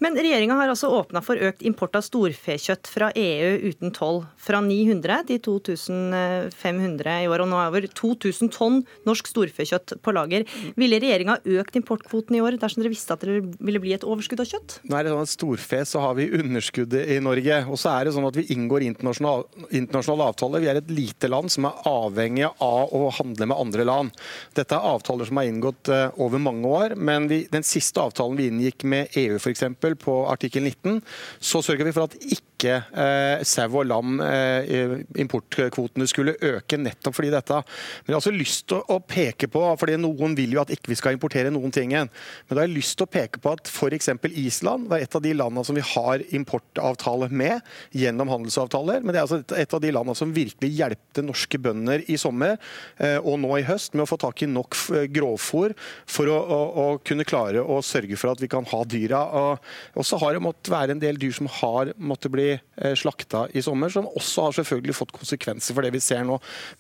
[0.04, 4.22] Men regjeringa har altså åpna for økt import av storfekjøtt fra EU uten toll.
[4.40, 10.14] Fra 900 til 2500 i år, og nå er over 2000 tonn norsk storfekjøtt på
[10.16, 10.48] lager.
[10.80, 14.44] Ville regjeringa økt importkvoten i år dersom dere visste at det ville bli et overskudd
[14.44, 14.78] av kjøtt?
[14.88, 17.60] Nå er det sånn at Storfe så har vi underskuddet i Norge.
[17.68, 20.64] Og så er det sånn at vi inngår internasjonale, internasjonale avtaler.
[20.64, 24.26] Vi er et lite land som er avhengig av å handle med andre land.
[24.58, 28.38] Dette er avtaler som er inngått eh, over mange år, men vi, den siste avtalen
[28.40, 29.64] vi inngikk med EU f.eks.
[30.04, 31.02] på artikkel 19,
[31.40, 36.80] så sørger vi for at ikke ikke eh, sau og lam, eh, importkvotene, skulle øke
[36.82, 37.60] nettopp fordi dette.
[37.62, 40.92] Men jeg har også lyst til å peke på, fordi noen vil jo at ikke
[40.92, 42.10] vi skal importere noen ting igjen.
[42.48, 44.10] Men da har jeg lyst til å peke på at f.eks.
[44.38, 47.62] Island var et av de landene som vi har importavtale med
[47.96, 49.04] gjennom handelsavtaler.
[49.04, 52.58] Men det er altså et av de landene som virkelig hjelpte norske bønder i sommer
[52.98, 54.78] eh, og nå i høst med å få tak i nok
[55.14, 55.76] grovfôr
[56.10, 59.22] for å, å, å kunne klare å sørge for at vi kan ha dyra.
[59.98, 62.47] Og så har det måttet være en del dyr som har måttet bli
[62.78, 66.36] Eh, slakta i sommer, som også har selvfølgelig fått konsekvenser for det vi ser nå.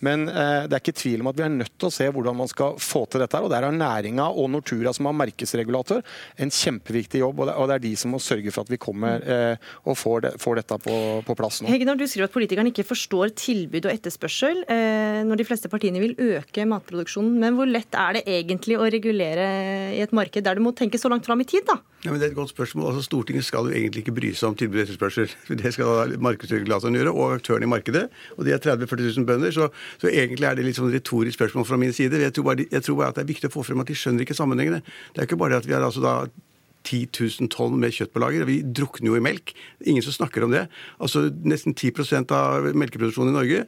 [0.05, 2.37] Men eh, det er ikke tvil om at vi er nødt til å se hvordan
[2.37, 3.41] man skal få til dette.
[3.41, 6.03] og Der har næringa og Nortura, som har markedsregulator,
[6.37, 7.41] en kjempeviktig jobb.
[7.47, 10.33] Og det er de som må sørge for at vi kommer eh, og får, det,
[10.43, 11.71] får dette på, på, plass nå.
[11.73, 16.13] Hegnar, du skriver at politikerne ikke forstår tilbud og etterspørsel når de fleste partiene vil
[16.37, 17.39] øke matproduksjonen.
[17.41, 19.49] Men hvor lett er det egentlig å regulere
[19.97, 21.79] i et marked der du må tenke så langt fram i tid, da?
[22.05, 22.91] Ja, men det er et godt spørsmål.
[22.91, 25.33] Altså, Stortinget skal jo egentlig ikke bry seg om tilbud og etterspørsel.
[25.57, 28.07] Det skal markedsregulatoren gjøre, og aktørene i markedet.
[28.37, 29.69] Og de er 30 000-40 000 bønder, så,
[30.01, 32.21] så, egentlig er det litt sånn retorisk spørsmål fra min side.
[32.21, 33.97] Jeg tror, bare, jeg tror, bare, at det er viktig å få frem at de
[33.97, 34.83] skjønner ikke sammenhengene.
[35.13, 36.15] Det er ikke bare det at vi har altså da
[36.87, 38.47] 10 000 tonn med kjøtt på lager.
[38.47, 39.53] Vi drukner jo i melk.
[39.83, 40.67] Ingen som snakker om det.
[41.03, 43.63] Altså Nesten 10% av melkeproduksjonen i Norge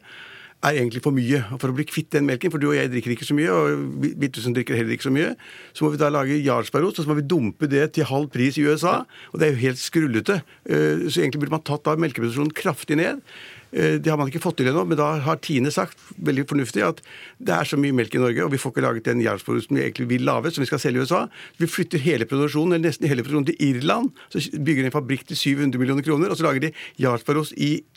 [0.62, 1.42] er egentlig for mye.
[1.54, 3.54] Og For å bli kvitt den melken, for du og jeg drikker ikke så mye,
[3.54, 5.30] og Bittusen drikker heller ikke så mye,
[5.72, 8.58] så må vi da lage jarlsbergost, og så må vi dumpe det til halv pris
[8.60, 9.00] i USA.
[9.32, 10.40] Og det er jo helt skrullete.
[10.68, 13.24] Eh, så egentlig burde man tatt da melkeproduksjonen kraftig ned.
[13.72, 16.82] Eh, det har man ikke fått til ennå, men da har Tine sagt veldig fornuftig
[16.86, 17.02] at
[17.38, 19.84] det er så mye melk i Norge, og vi får ikke laget den jarlsbergosten vi
[19.84, 21.22] egentlig vil lage, som vi skal selge i USA.
[21.60, 24.10] Vi flytter hele produksjonen, eller nesten hele produksjonen til Irland.
[24.32, 27.54] Så bygger de en fabrikk til 700 millioner kroner, og så lager de jarlsbergost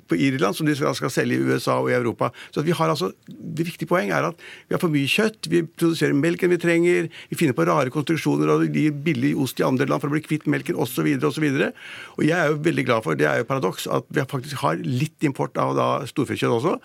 [0.10, 2.30] på Irland, som de skal, skal, selge i USA og i Europa.
[2.52, 5.62] Så vi har altså, Det viktige poeng er at vi har for mye kjøtt, vi
[5.64, 9.86] produserer melken vi trenger, vi finner på rare konstruksjoner og gir billig ost i andre
[9.86, 11.06] land for å bli kvitt melken osv.
[11.22, 11.46] osv.
[11.46, 11.84] Og,
[12.18, 14.82] og jeg er jo veldig glad for, det er jo paradoks, at vi faktisk har
[14.84, 16.78] litt import av av da storfekjøtt også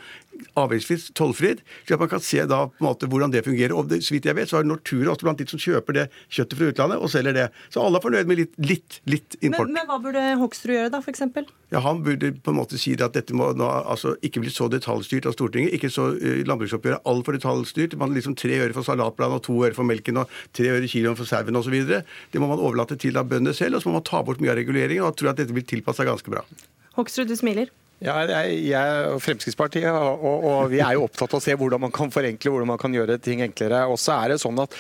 [0.59, 3.75] avgiftsfritt, tollfritt, slik at man kan se da på en måte hvordan det fungerer.
[3.77, 6.07] Og det, så vidt jeg vet, så er Nortura også blant de som kjøper det
[6.35, 7.47] kjøttet fra utlandet og selger det.
[7.75, 9.71] Så alle er fornøyd med litt, litt, litt import.
[9.71, 11.25] Men, men, hva burde Hoksrud gjøre da, f.eks.?
[11.73, 14.71] Ja, Han burde på en måte si at dette må nå, altså, ikke bli så
[14.73, 15.75] detaljstyrt av Stortinget.
[15.77, 17.99] Ikke så uh, landbruksoppgjøret altfor detaljstyrt.
[18.01, 21.17] Man liksom Tre øre for salatbladet og to øre for melken og tre øre kiloen
[21.19, 21.75] for sauen osv.
[22.31, 24.53] Det må man overlate til av bøndene selv, og så må man ta bort mye
[24.55, 25.03] av reguleringen.
[25.03, 26.45] Og tror at dette vil tilpasse seg ganske bra.
[26.95, 27.73] Hoksrud, du smiler.
[27.99, 31.95] Ja, jeg, jeg Fremskrittspartiet og, og, vi er jo opptatt av å se hvordan man
[31.95, 33.83] kan forenkle, hvordan man kan gjøre ting enklere.
[33.91, 34.77] Og så er det sånn at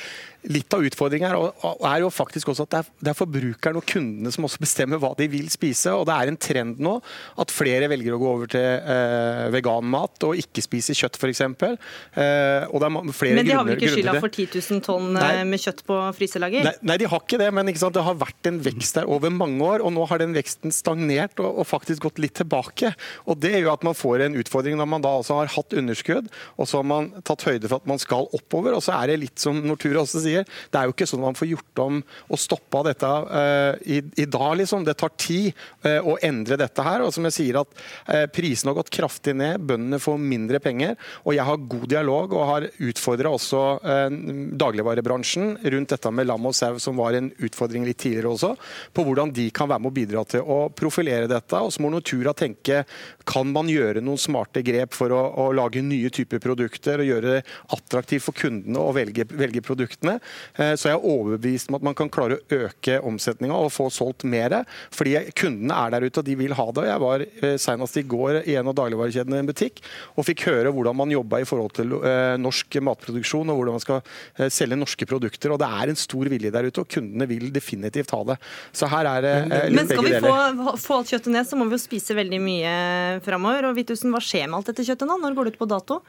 [0.46, 4.30] Litt av utfordringen er jo faktisk også at det er, det er forbrukerne og kundene
[4.30, 5.90] som også bestemmer hva de vil spise.
[5.90, 6.92] og Det er en trend nå
[7.42, 11.42] at flere velger å gå over til eh, veganmat og ikke spise kjøtt f.eks.
[11.42, 15.82] Eh, Men de har vel ikke skylda for 10 000 tonn nei, eh, med kjøtt
[15.88, 16.68] på fryselager?
[16.68, 19.34] Nei, nei, de har ikke det, men ikke det har vært en vekst der over
[19.34, 19.82] mange år.
[19.82, 22.94] og Nå har den veksten stagnert og, og faktisk gått litt tilbake.
[23.26, 26.30] og Det gjør at man får en utfordring når man da altså har hatt underskudd,
[26.54, 28.78] og så har man tatt høyde for at man skal oppover.
[28.78, 30.46] og så er det litt som Nortura også sier sier.
[30.68, 34.26] Det er jo ikke sånn man får gjort om og stoppa dette uh, i, i,
[34.28, 34.84] dag, liksom.
[34.86, 35.50] Det tar tid
[35.86, 37.04] uh, å endre dette her.
[37.04, 37.72] Og som jeg sier at
[38.08, 40.96] uh, prisene har gått kraftig ned, bøndene får mindre penger.
[41.24, 43.60] Og jeg har god dialog og har utfordra også
[44.58, 48.52] dagligvarebransjen rundt dette med lam og sau, som var en utfordring litt tidligere også,
[48.94, 51.60] på hvordan de kan være med å bidra til å profilere dette.
[51.60, 52.84] Og så må Nortura tenke
[53.28, 57.34] kan man gjøre noen smarte grep for å, å lage nye typer produkter og gjøre
[57.36, 57.42] det
[57.74, 60.17] attraktivt for kundene å velge, velge produktene.
[60.56, 63.88] Eh, så jeg er overbevist om at man kan klare å øke omsetninga og få
[63.92, 64.58] solgt mer.
[64.94, 66.86] Fordi kundene er der ute og de vil ha det.
[66.88, 69.82] Jeg var eh, senest i går i en av dagligvarekjedene i en butikk
[70.16, 73.84] og fikk høre hvordan man jobba i forhold til eh, norsk matproduksjon og hvordan man
[73.84, 75.52] skal selge norske produkter.
[75.52, 78.38] og Det er en stor vilje der ute, og kundene vil definitivt ha det.
[78.76, 79.76] Så her er det litt begge deler.
[79.76, 82.72] Men skal vi få, få alt kjøttet ned, så må vi jo spise veldig mye
[83.26, 83.68] framover.
[83.68, 85.18] Og Vitusen, hva skjer med alt dette kjøttet nå?
[85.22, 86.02] Når går det ut på dato?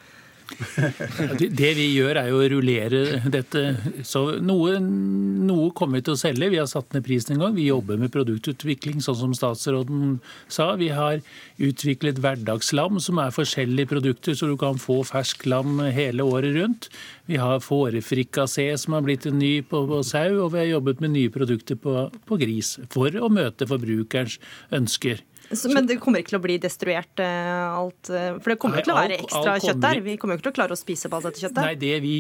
[1.60, 3.64] Det vi gjør, er jo å rullere dette.
[4.08, 6.50] Så noe, noe, kommer vi til å selge.
[6.52, 7.56] Vi har satt ned prisen en gang.
[7.58, 10.18] Vi jobber med produktutvikling, sånn som statsråden
[10.52, 10.72] sa.
[10.80, 11.22] Vi har
[11.62, 16.90] utviklet hverdagslam, som er forskjellige produkter, så du kan få fersk lam hele året rundt.
[17.30, 21.04] Vi har fårefrikassé, som har blitt en ny på, på, sau, og vi har jobbet
[21.06, 24.40] med nye produkter på, på gris for å møte forbrukerens
[24.76, 25.22] ønsker.
[25.52, 28.12] Så, men det kommer ikke til å bli destruert eh, alt?
[28.12, 30.02] Eh, for det kommer ikke til å være ekstra kjøtt der?
[30.06, 31.62] Vi kommer jo ikke til å klare å spise på alt dette kjøttet?
[31.64, 32.14] Nei, det vi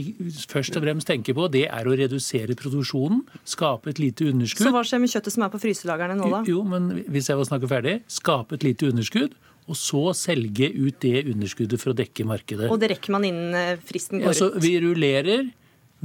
[0.49, 3.21] først og fremst tenker på, det er å redusere produksjonen.
[3.47, 4.65] Skape et lite underskudd.
[4.65, 6.41] Så hva skjer med kjøttet som er på fryselagrene nå, da?
[6.49, 7.95] Jo, men hvis jeg får snakke ferdig.
[8.19, 9.37] Skape et lite underskudd
[9.69, 12.69] og så selge ut det underskuddet for å dekke markedet.
[12.73, 14.33] Og det rekker man innen eh, fristen går ut?
[14.33, 15.45] Ja, så vi rullerer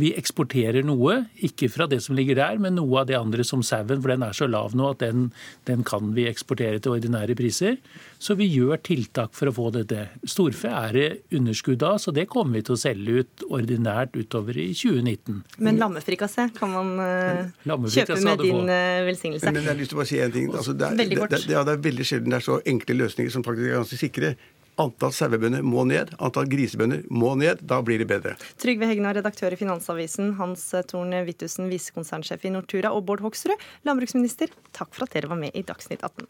[0.00, 3.62] vi eksporterer noe, ikke fra det som ligger der, men noe av det andre som
[3.62, 5.28] sauen, for den er så lav nå at den,
[5.68, 7.76] den, kan vi eksportere til ordinære priser.
[8.18, 10.08] Så vi gjør tiltak for å få dette.
[10.26, 14.58] Storfe er det underskudd av, så det kommer vi til å selge ut ordinært utover
[14.58, 15.42] i 2019.
[15.62, 19.46] Men lammefrikassé kan man uh, kjøpe med din uh, velsignelse.
[19.46, 20.50] Men, men, jeg har lyst til å bare si en ting.
[20.50, 23.34] Altså, det, er, veldig det, det, det, er veldig sjelden det er så enkle løsninger
[23.34, 24.34] som faktisk er ganske sikre.
[24.80, 27.62] Antall sauebønder må ned, antall grisebønder må ned.
[27.62, 28.34] Da blir det bedre.
[28.60, 34.48] Trygve Hegna, redaktør i Finansavisen, Hans Torn Wittusen, visekonsernsjef i Nortura, og Bård Hoksrud, landbruksminister,
[34.74, 36.26] takk for at dere var med i Dagsnytt 18.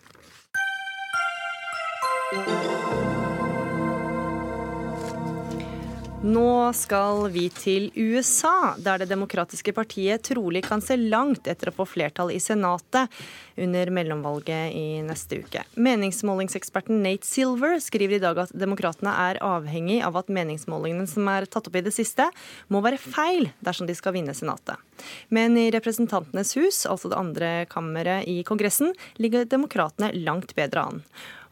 [6.24, 11.74] Nå skal vi til USA, der Det demokratiske partiet trolig kan se langt etter å
[11.76, 13.12] få flertall i Senatet
[13.60, 15.66] under mellomvalget i neste uke.
[15.76, 21.44] Meningsmålingseksperten Nate Silver skriver i dag at demokratene er avhengig av at meningsmålingene som er
[21.44, 22.30] tatt opp i det siste,
[22.72, 24.80] må være feil dersom de skal vinne Senatet.
[25.28, 31.04] Men i Representantenes hus, altså det andre kammeret i Kongressen, ligger demokratene langt bedre an.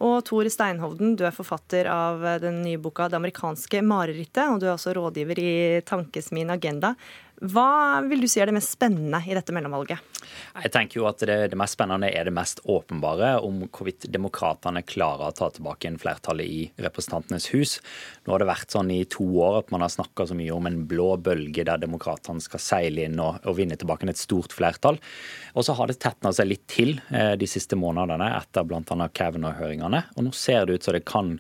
[0.03, 4.67] Og Tor Steinhovden, du er forfatter av den nye boka 'Det amerikanske marerittet', og du
[4.67, 6.97] er også rådgiver i Tankesmien Agenda.
[7.43, 9.99] Hva vil du si er det mest spennende i dette mellomvalget?
[10.63, 14.85] Jeg tenker jo at det, det, mest spennende er det mest åpenbare, om hvorvidt demokratene
[14.87, 17.73] klarer å ta tilbake en flertallet i Representantenes hus.
[18.23, 20.71] Nå har det vært sånn i to år at man har snakka så mye om
[20.71, 25.01] en blå bølge der demokratene skal seile inn og, og vinne tilbake et stort flertall.
[25.59, 28.83] Og så har det tetna seg litt til eh, de siste månedene etter bl.a.
[28.87, 30.05] Kavanaugh-høringene.
[30.15, 31.35] Og nå ser det ut som det kan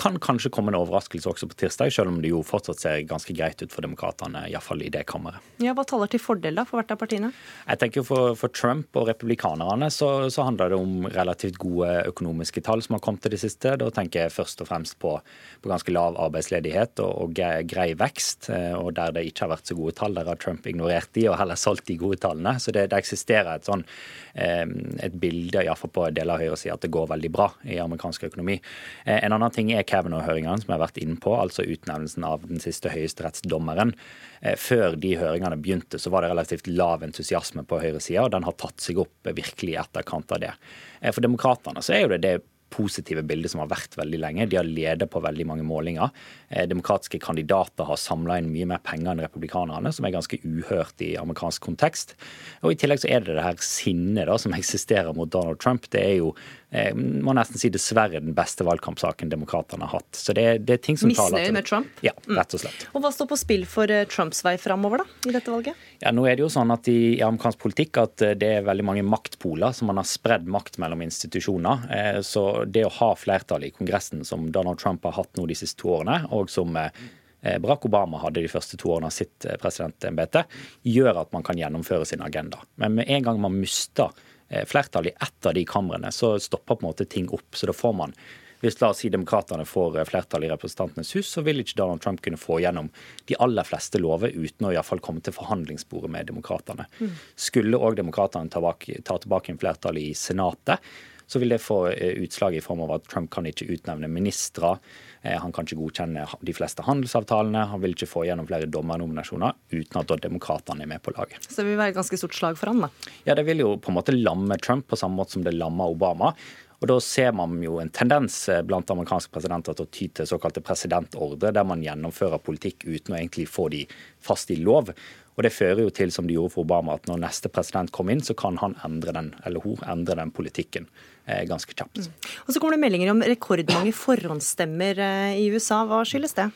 [0.00, 3.34] kan kanskje komme en overraskelse også på tirsdag, selv om det jo fortsatt ser ganske
[3.36, 5.42] greit ut for demokratene, iallfall i det kammeret.
[5.62, 7.30] Ja, Hva taler til fordel da for hvert av partiene?
[7.68, 12.60] Jeg tenker For, for Trump og republikanerne så, så, handler det om relativt gode økonomiske
[12.66, 13.76] tall som har kommet til det siste.
[13.80, 15.14] Da tenker jeg først og fremst på,
[15.62, 18.50] på ganske lav arbeidsledighet og, og, grei vekst.
[18.52, 21.28] Eh, og der det ikke har vært så gode tall, der har Trump ignorert de
[21.30, 22.58] og heller solgt de gode tallene.
[22.60, 23.86] Så det, det eksisterer et sånn
[24.34, 28.58] et bilde, iallfall på deler av høyresida, at det går veldig bra i amerikansk økonomi.
[29.04, 32.46] Eh, en annen ting er Kavanaugh-høringene, som jeg har vært inne på, altså utnevnelsen av
[32.48, 33.94] den siste høyesterettsdommeren.
[34.40, 38.48] Eh, før de høringene begynte, så var det relativt lav entusiasme på høyresida, og den
[38.48, 40.52] har tatt seg opp virkelig i etterkant av det.
[41.00, 42.36] Eh, for demokratene så er jo det det
[42.74, 44.48] positive bildet som har vært veldig lenge.
[44.50, 46.10] De har ledet på veldig mange målinger.
[46.50, 51.04] Eh, demokratiske kandidater har samla inn mye mer penger enn republikanerne, som er ganske uhørt
[51.06, 52.16] i amerikansk kontekst.
[52.62, 55.88] Og I tillegg så er det det her sinnet da, som eksisterer mot Donald Trump.
[55.94, 56.34] Det er jo
[56.74, 60.18] eh, må nesten si dessverre den beste valgkampsaken demokratene har hatt.
[60.18, 62.02] Så det, det er ting som Misnøye med Trump?
[62.04, 62.86] Ja, rett og slett.
[62.88, 62.92] Mm.
[62.94, 65.86] Og Hva står på spill for eh, Trumps vei framover da, i dette valget?
[66.02, 68.88] Ja, nå er det jo sånn at I, i amerikansk politikk at det er veldig
[68.90, 72.22] mange maktpoler, så man har spredd makt mellom institusjoner.
[72.26, 75.80] Så det å ha flertall i Kongressen, som Donald Trump har hatt nå de siste
[75.82, 79.58] to årene, og som eh, Barack Obama hadde de første to årene av sitt eh,
[79.60, 80.44] presidentembete,
[80.88, 82.62] gjør at man kan gjennomføre sin agenda.
[82.80, 84.32] Men med en gang man mister eh,
[84.68, 87.56] flertall i ett av de kamrene, så stopper på en måte ting opp.
[87.56, 88.16] Så da får man
[88.64, 92.22] Hvis la oss si demokratene får flertall i Representantenes hus, så vil ikke Donald Trump
[92.24, 92.86] kunne få gjennom
[93.28, 96.86] de aller fleste lover uten å i fall komme til forhandlingsbordet med demokratene.
[96.96, 97.10] Mm.
[97.36, 98.62] Skulle òg demokratene ta,
[99.04, 100.80] ta tilbake en flertall i Senatet,
[101.26, 104.78] så vil det få eh, utslag i form av at Trump kan ikke utnevne ministre.
[105.24, 107.64] Eh, han kan ikke godkjenne de fleste handelsavtalene.
[107.70, 111.48] Han vil ikke få gjennom flere dommernominasjoner uten at demokratene er med på laget.
[111.48, 112.92] Så det vil være et ganske stort slag for han da?
[113.24, 115.96] Ja, det vil jo på en måte lamme Trump på samme måte som det lammer
[115.96, 116.34] Obama.
[116.82, 120.28] Og Da ser man jo en tendens eh, blant amerikanske presidenter til å ty til
[120.28, 123.86] såkalte presidentordre, der man gjennomfører politikk uten å egentlig få de
[124.20, 124.92] fast i lov.
[125.34, 128.12] Og Det fører jo til, som de gjorde for Obama, at når neste president kommer
[128.12, 130.90] inn, så kan han endre den, eller hun endre den politikken
[131.24, 131.98] ganske kjapt.
[132.04, 132.12] Mm.
[132.44, 135.82] Og Så kommer det meldinger om rekordmange forhåndsstemmer eh, i USA.
[135.88, 136.48] Hva skyldes det?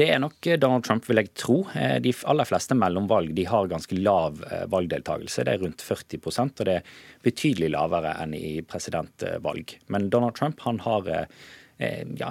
[0.00, 1.58] Det er nok eh, Donald Trump, vil jeg tro.
[1.74, 4.40] De aller fleste mellomvalg de har ganske lav
[4.72, 5.44] valgdeltakelse.
[5.44, 6.94] Det er rundt 40% og det er
[7.24, 9.76] betydelig lavere enn i presidentvalg.
[9.92, 11.08] Men Donald Trump han har
[11.76, 12.30] ja,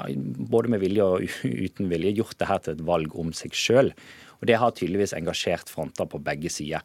[0.54, 3.92] både med vilje og uten vilje gjort det her til et valg om seg sjøl.
[4.40, 6.82] Og Det har tydeligvis engasjert fronter på begge sider.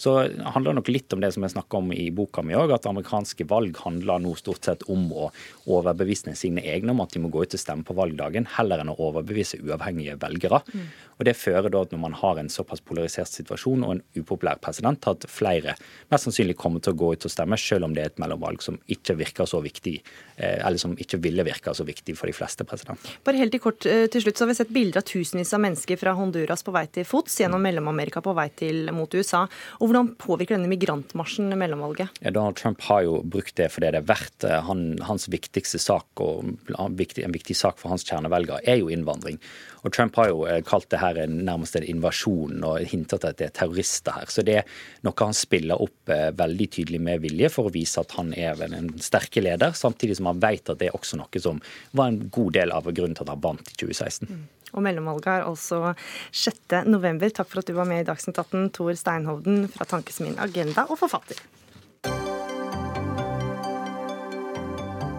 [0.00, 2.74] Så handler det nok litt om det som jeg snakka om i boka mi òg,
[2.74, 5.30] at amerikanske valg handler nå stort sett om å
[5.70, 8.92] overbevise sine egne om at de må gå ut og stemme på valgdagen, heller enn
[8.92, 10.62] å overbevise uavhengige velgere.
[10.72, 10.86] Mm.
[11.18, 14.58] Og Det fører da at når man har en såpass polarisert situasjon og en upopulær
[14.62, 15.76] president, at flere
[16.10, 18.62] mest sannsynlig kommer til å gå ut og stemme, selv om det er et mellomvalg
[18.64, 19.94] som ikke virker så viktig,
[20.36, 23.14] eh, eller som ikke ville virke så viktig for de fleste presidenter.
[23.22, 25.62] Bare helt i kort eh, til slutt, så har vi sett bilder av tusenvis av
[25.62, 29.44] mennesker fra Honduras på vei til fots gjennom Mellom-Amerika på vei til mot USA.
[29.82, 32.20] Og hvordan påvirker denne migrantmarsjen mellomvalget?
[32.22, 36.22] Ja, Donald Trump har jo brukt det fordi det er verdt han, hans viktigste sak,
[36.22, 36.94] og en
[37.34, 39.40] viktig sak for hans kjernevelgere, er jo innvandring.
[39.82, 43.48] Og Trump har jo eh, kalt det her nærmest en invasjon og hintet at det
[43.48, 44.30] er terrorister her.
[44.30, 48.06] Så det er noe han spiller opp eh, veldig tydelig med vilje for å vise
[48.06, 51.42] at han er en sterke leder, samtidig som han vet at det er også noe
[51.42, 51.58] som
[51.90, 54.30] var en god del av grunnen til at han vant i 2016.
[54.30, 54.50] Mm.
[54.72, 55.94] Og mellomvalget er altså
[56.32, 57.32] 6.11.
[57.36, 61.00] Takk for at du var med i Dagsnytt 18, Tor Steinhovden fra Tankesmien Agenda og
[61.02, 61.40] forfatter.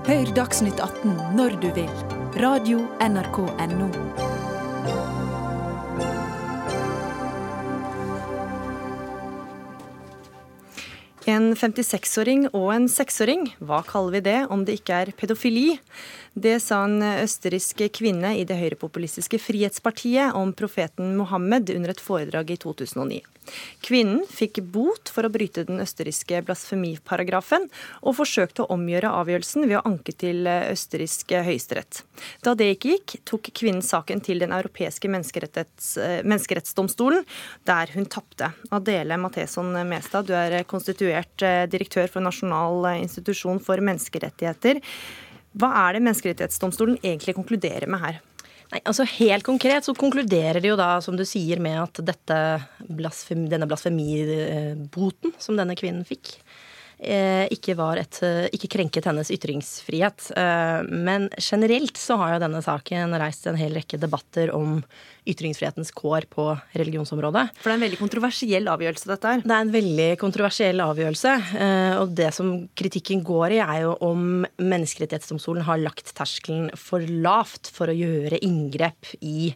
[0.04, 1.92] Hør Dagsnytt 18 når du vil.
[2.42, 4.34] Radio NRK Radio.nrk.no.
[11.24, 15.78] En 56-åring og en 6-åring, hva kaller vi det om det ikke er pedofili?
[16.34, 22.50] Det sa en østerriksk kvinne i det høyrepopulistiske Frihetspartiet om profeten Mohammed under et foredrag
[22.56, 23.22] i 2009.
[23.84, 27.68] Kvinnen fikk bot for å bryte den østerrikske blasfemiparagrafen,
[28.02, 32.02] og forsøkte å omgjøre avgjørelsen ved å anke til østerriksk høyesterett.
[32.42, 37.22] Da det ikke gikk, tok kvinnen saken til Den europeiske menneskerettsdomstolen,
[37.68, 38.50] der hun tapte.
[38.74, 41.38] Adele Matheson Mestad, du er konstituert
[41.70, 44.82] direktør for Nasjonal institusjon for menneskerettigheter.
[45.60, 48.22] Hva er det Menneskerettighetsdomstolen egentlig konkluderer med her?
[48.74, 52.38] Nei, altså Helt konkret så konkluderer de jo da, som du sier, med at dette
[52.82, 56.34] denne blasfemiboten som denne kvinnen fikk,
[56.98, 60.32] eh, ikke, et, eh, ikke, krenket hennes ytringsfrihet.
[60.36, 64.82] Eh, men generelt så har jo denne saken reist en hel rekke debatter om
[65.30, 66.46] ytringsfrihetens kår på
[66.76, 67.46] religionsområdet.
[67.60, 69.44] For det er en veldig kontroversiell avgjørelse, dette her?
[69.44, 71.34] Det er en veldig kontroversiell avgjørelse.
[71.64, 77.04] Eh, og det som kritikken går i, er jo om Menneskerettighetsdomstolen har lagt terskelen for
[77.08, 79.54] lavt for å gjøre inngrep i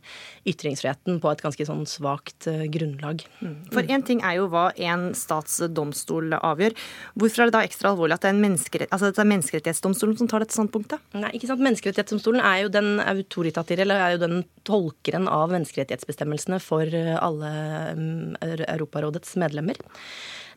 [0.48, 3.26] ytringsfriheten på et ganske sånn svakt eh, grunnlag.
[3.42, 3.58] Mm.
[3.74, 6.76] For én ting er jo hva en statsdomstol avgjør.
[7.20, 10.30] Hvorfor er det da ekstra alvorlig at det er, menneskerett, altså det er Menneskerettighetsdomstolen som
[10.32, 11.04] tar dette standpunktet?
[11.18, 11.64] Nei, ikke sant.
[11.66, 14.38] Menneskerettighetsdomstolen er jo den autoritative, eller er jo den
[14.68, 17.52] tolkeren av menneskerettighetsbestemmelsene for eh, alle
[17.98, 19.82] mm, Europarådets medlemmer.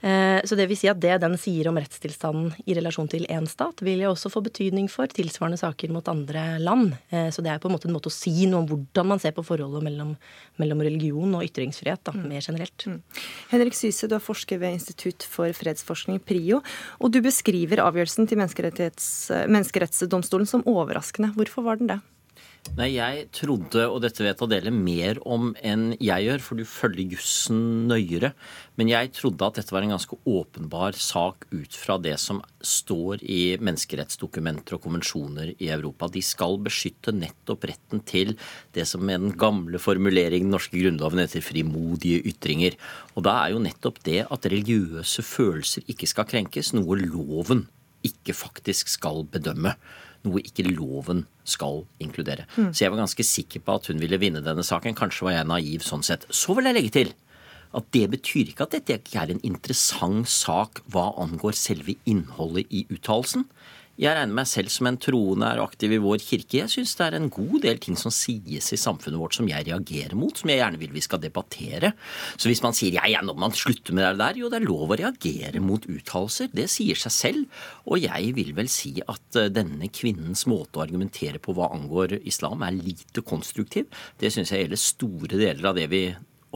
[0.01, 3.47] Eh, så det vil si at det den sier om rettstilstanden i relasjon til én
[3.49, 6.95] stat, vil jo også få betydning for tilsvarende saker mot andre land.
[7.13, 9.21] Eh, så det er på en måte en måte å si noe om hvordan man
[9.21, 10.15] ser på forholdet mellom,
[10.61, 12.25] mellom religion og ytringsfrihet, da, mm.
[12.33, 12.87] mer generelt.
[12.89, 13.01] Mm.
[13.53, 16.63] Henrik Syse, du er forsker ved Institutt for fredsforskning, PRIO,
[17.01, 21.35] og du beskriver avgjørelsen til Menneskerettsdomstolen som overraskende.
[21.37, 22.01] Hvorfor var den det?
[22.77, 27.15] Nei, jeg trodde, og dette vet Adele, mer om enn jeg gjør, for du følger
[27.17, 28.31] jussen nøyere.
[28.79, 33.25] Men jeg trodde at dette var en ganske åpenbar sak ut fra det som står
[33.25, 36.11] i menneskerettsdokumenter og konvensjoner i Europa.
[36.13, 38.37] De skal beskytte nettopp retten til
[38.77, 42.77] det som med den gamle formuleringen den norske grunnloven heter frimodige ytringer.
[43.17, 47.67] Og da er jo nettopp det at religiøse følelser ikke skal krenkes, noe loven
[48.07, 49.75] ikke faktisk skal bedømme
[50.27, 52.47] noe ikke loven skal inkludere.
[52.57, 52.71] Mm.
[52.75, 54.97] Så jeg var ganske sikker på at hun ville vinne denne saken.
[54.99, 56.27] Kanskje var jeg naiv sånn sett.
[56.29, 57.13] Så vil jeg legge til
[57.77, 62.71] at det betyr ikke at dette ikke er en interessant sak hva angår selve innholdet
[62.75, 63.47] i uttalelsen.
[64.01, 66.63] Jeg regner meg selv som en troende er aktiv i vår kirke.
[66.63, 69.67] Jeg syns det er en god del ting som sies i samfunnet vårt som jeg
[69.67, 71.93] reagerer mot, som jeg gjerne vil vi skal debattere.
[72.41, 74.63] Så hvis man sier ja, ja, nå må man slutte med det der, jo, det
[74.63, 76.49] er lov å reagere mot uttalelser.
[76.57, 77.61] Det sier seg selv.
[77.93, 82.17] Og jeg vil vel si at eh, denne kvinnens måte å argumentere på hva angår
[82.25, 83.93] islam, er lite konstruktiv.
[84.17, 86.07] Det syns jeg gjelder store deler av det vi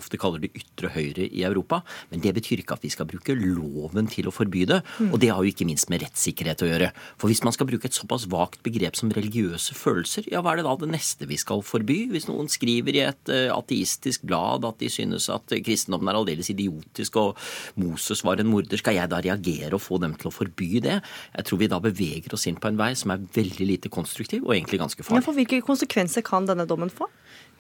[0.01, 1.83] ofte kaller det ytre høyre i Europa.
[2.11, 4.81] Men det betyr ikke at vi skal bruke loven til å forby det.
[5.11, 6.91] Og det har jo ikke minst med rettssikkerhet å gjøre.
[7.21, 10.63] For hvis man skal bruke et såpass vagt begrep som religiøse følelser, ja, hva er
[10.63, 12.05] det da det neste vi skal forby?
[12.13, 16.51] Hvis noen skriver i et uh, ateistisk blad at de synes at kristendommen er aldeles
[16.53, 17.41] idiotisk og
[17.81, 21.01] Moses var en morder, skal jeg da reagere og få dem til å forby det?
[21.37, 24.47] Jeg tror vi da beveger oss inn på en vei som er veldig lite konstruktiv
[24.47, 25.23] og egentlig ganske farlig.
[25.23, 27.09] Ja, for Hvilke konsekvenser kan denne dommen få?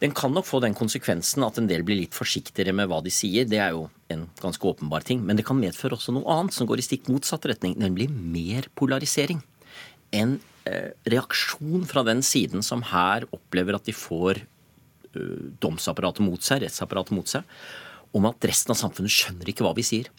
[0.02, 3.12] Den kan nok få den konsekvensen at en del blir litt forsiktigere med hva de
[3.14, 3.46] sier.
[3.48, 5.22] Det er jo en ganske åpenbar ting.
[5.24, 8.68] Men det kan medføre også noe annet som går i stikk motsatt retning, nemlig mer
[8.78, 9.40] polarisering.
[10.14, 10.36] En
[10.68, 16.64] eh, reaksjon fra den siden som her opplever at de får eh, domsapparatet mot seg,
[16.66, 17.46] rettsapparatet mot seg,
[18.14, 20.10] om at resten av samfunnet skjønner ikke hva vi sier.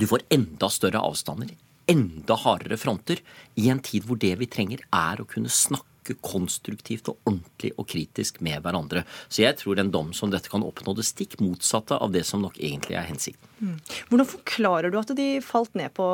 [0.00, 1.52] Du får enda større avstander,
[1.90, 3.20] enda hardere fronter,
[3.60, 7.72] i en tid hvor det vi trenger, er å kunne snakke snakke konstruktivt og ordentlig
[7.78, 9.04] og kritisk med hverandre.
[9.28, 12.42] Så jeg tror en dom som dette kan oppnå det stikk motsatte av det som
[12.42, 13.48] nok egentlig er hensikten.
[13.60, 13.78] Mm.
[14.10, 16.06] Hvordan forklarer du at de falt ned på,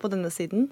[0.00, 0.70] på denne siden?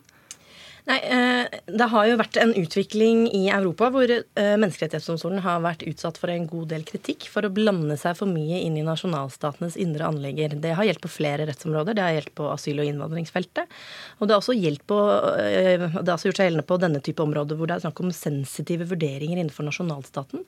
[0.85, 5.85] Nei, eh, Det har jo vært en utvikling i Europa hvor eh, Menneskerettighetsdomstolen har vært
[5.89, 9.79] utsatt for en god del kritikk for å blande seg for mye inn i nasjonalstatenes
[9.81, 10.59] indre anlegger.
[10.61, 11.97] Det har gjeldt på flere rettsområder.
[11.97, 13.73] Det har gjeldt på asyl- og innvandringsfeltet.
[14.19, 14.99] Og det har også, på,
[15.41, 18.85] eh, også gjort seg gjeldende på denne type områder hvor det er snakk om sensitive
[18.93, 20.45] vurderinger innenfor nasjonalstaten.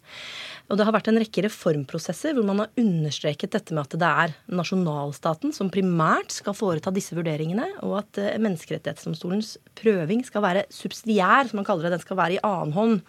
[0.69, 4.13] Og det har vært en rekke reformprosesser hvor man har understreket dette med at det
[4.27, 11.49] er nasjonalstaten som primært skal foreta disse vurderingene, og at Menneskerettighetsdomstolens prøving skal være subsidiær,
[11.49, 11.97] som man kaller det.
[11.97, 13.01] Den skal være i annen hånd.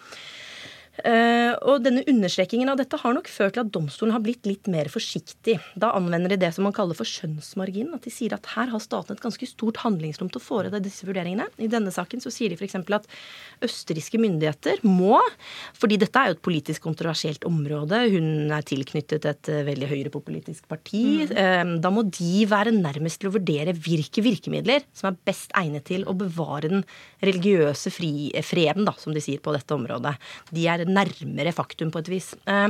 [1.06, 4.70] Uh, og denne Understrekingen av dette har nok ført til at domstolen har blitt litt
[4.72, 5.58] mer forsiktig.
[5.78, 7.92] Da anvender de det som man kaller for skjønnsmargin.
[7.94, 11.06] At de sier at her har staten et ganske stort handlingsrom til å foreta disse
[11.08, 11.46] vurderingene.
[11.62, 12.78] I denne saken så sier de f.eks.
[12.98, 13.10] at
[13.68, 15.20] østerrikske myndigheter må,
[15.78, 20.68] fordi dette er jo et politisk kontroversielt område, hun er tilknyttet et uh, veldig høyrepopulistisk
[20.70, 21.34] parti, mm.
[21.36, 25.88] uh, da må de være nærmest til å vurdere hvilke virkemidler som er best egnet
[25.90, 26.86] til å bevare den
[27.26, 30.16] religiøse fri, freden, da, som de sier på dette området.
[30.54, 32.34] De er nærmere faktum på et vis.
[32.48, 32.70] Eh,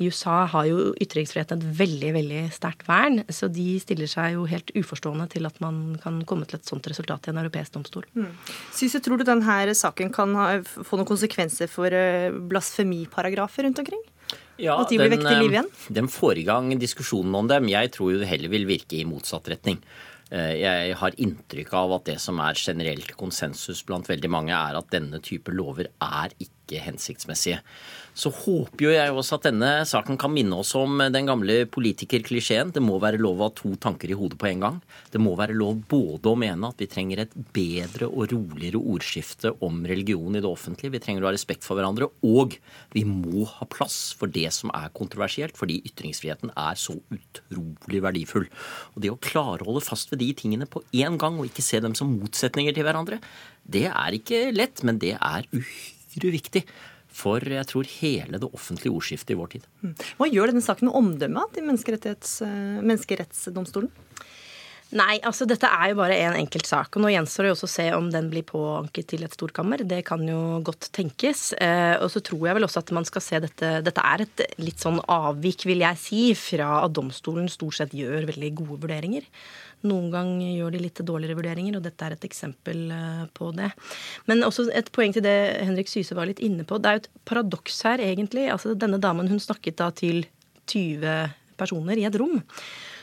[0.03, 4.47] I USA har jo ytringsfriheten et veldig veldig sterkt vern, så de stiller seg jo
[4.51, 8.07] helt uforstående til at man kan komme til et sånt resultat i en europeisk domstol.
[8.15, 8.31] Mm.
[8.77, 14.03] Syse, tror du denne saken kan få noen konsekvenser for eh, blasfemiparagrafer rundt omkring?
[14.61, 15.69] Ja, at de blir vekket til liv igjen?
[15.69, 17.71] Eh, den får i gang diskusjonen om dem.
[17.73, 19.81] Jeg tror jo det heller vil virke i motsatt retning.
[20.33, 24.79] Eh, jeg har inntrykk av at det som er generelt konsensus blant veldig mange, er
[24.79, 27.61] at denne type lover er ikke hensiktsmessige.
[28.13, 32.75] Så håper jo jeg også at denne saken kan minne oss om den gamle politikerklisjeen.
[32.75, 34.77] Det må være lov å ha to tanker i hodet på en gang.
[35.09, 39.55] Det må være lov både å mene at vi trenger et bedre og roligere ordskifte
[39.65, 40.93] om religion i det offentlige.
[40.93, 42.11] Vi trenger å ha respekt for hverandre.
[42.29, 42.59] Og
[42.93, 48.49] vi må ha plass for det som er kontroversielt, fordi ytringsfriheten er så utrolig verdifull.
[48.93, 51.65] Og det å klare å holde fast ved de tingene på én gang, og ikke
[51.65, 53.23] se dem som motsetninger til hverandre,
[53.65, 56.67] det er ikke lett, men det er uhyre viktig
[57.13, 59.65] for jeg tror hele det offentlige ordskiftet i vår tid.
[59.83, 59.95] Mm.
[60.19, 63.91] Hva gjør denne saken med omdømmet til menneskerettsdomstolen?
[64.93, 66.91] Nei, altså dette er jo bare en enkelt sak.
[66.93, 69.87] Og nå gjenstår det jo også å se om den blir påanket til et storkammer.
[69.89, 71.55] Det kan jo godt tenkes.
[71.57, 74.45] Eh, og så tror jeg vel også at man skal se dette Dette er et
[74.61, 79.25] litt sånn avvik, vil jeg si, fra at domstolen stort sett gjør veldig gode vurderinger.
[79.89, 83.73] Noen gang gjør de litt dårligere vurderinger, og dette er et eksempel eh, på det.
[84.31, 86.79] Men også et poeng til det Henrik Syse var litt inne på.
[86.79, 88.47] Det er jo et paradoks her, egentlig.
[88.53, 90.25] Altså Denne damen hun snakket da til
[90.71, 92.41] 20 personer i et rom.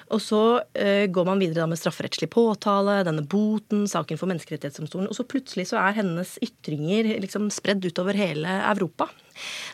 [0.09, 5.09] Og så uh, går man videre med strafferettslig påtale, denne boten, saken for Menneskerettighetsdomstolen.
[5.11, 9.09] Og så plutselig så er hennes ytringer liksom spredd utover hele Europa.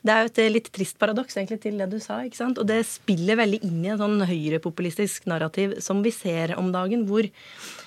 [0.06, 2.22] Det er jo et litt trist paradoks egentlig til det du sa.
[2.26, 2.62] ikke sant?
[2.62, 7.08] Og det spiller veldig inn i en sånn høyrepopulistisk narrativ som vi ser om dagen,
[7.10, 7.30] hvor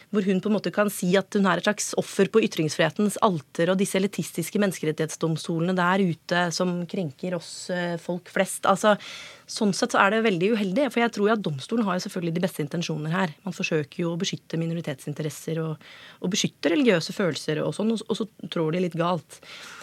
[0.08, 3.18] hvor hun på en måte kan si at hun er et slags offer på ytringsfrihetens
[3.24, 8.68] alter, og disse elitistiske menneskerettighetsdomstolene der ute som krenker oss eh, folk flest.
[8.70, 8.96] Altså,
[9.48, 12.34] Sånn sett så er det veldig uheldig, for jeg tror at domstolen har jo selvfølgelig
[12.36, 13.30] de beste intensjoner her.
[13.46, 15.86] Man forsøker jo å beskytte minoritetsinteresser og,
[16.20, 19.40] og beskytte religiøse følelser og sånn, og så trår de litt galt.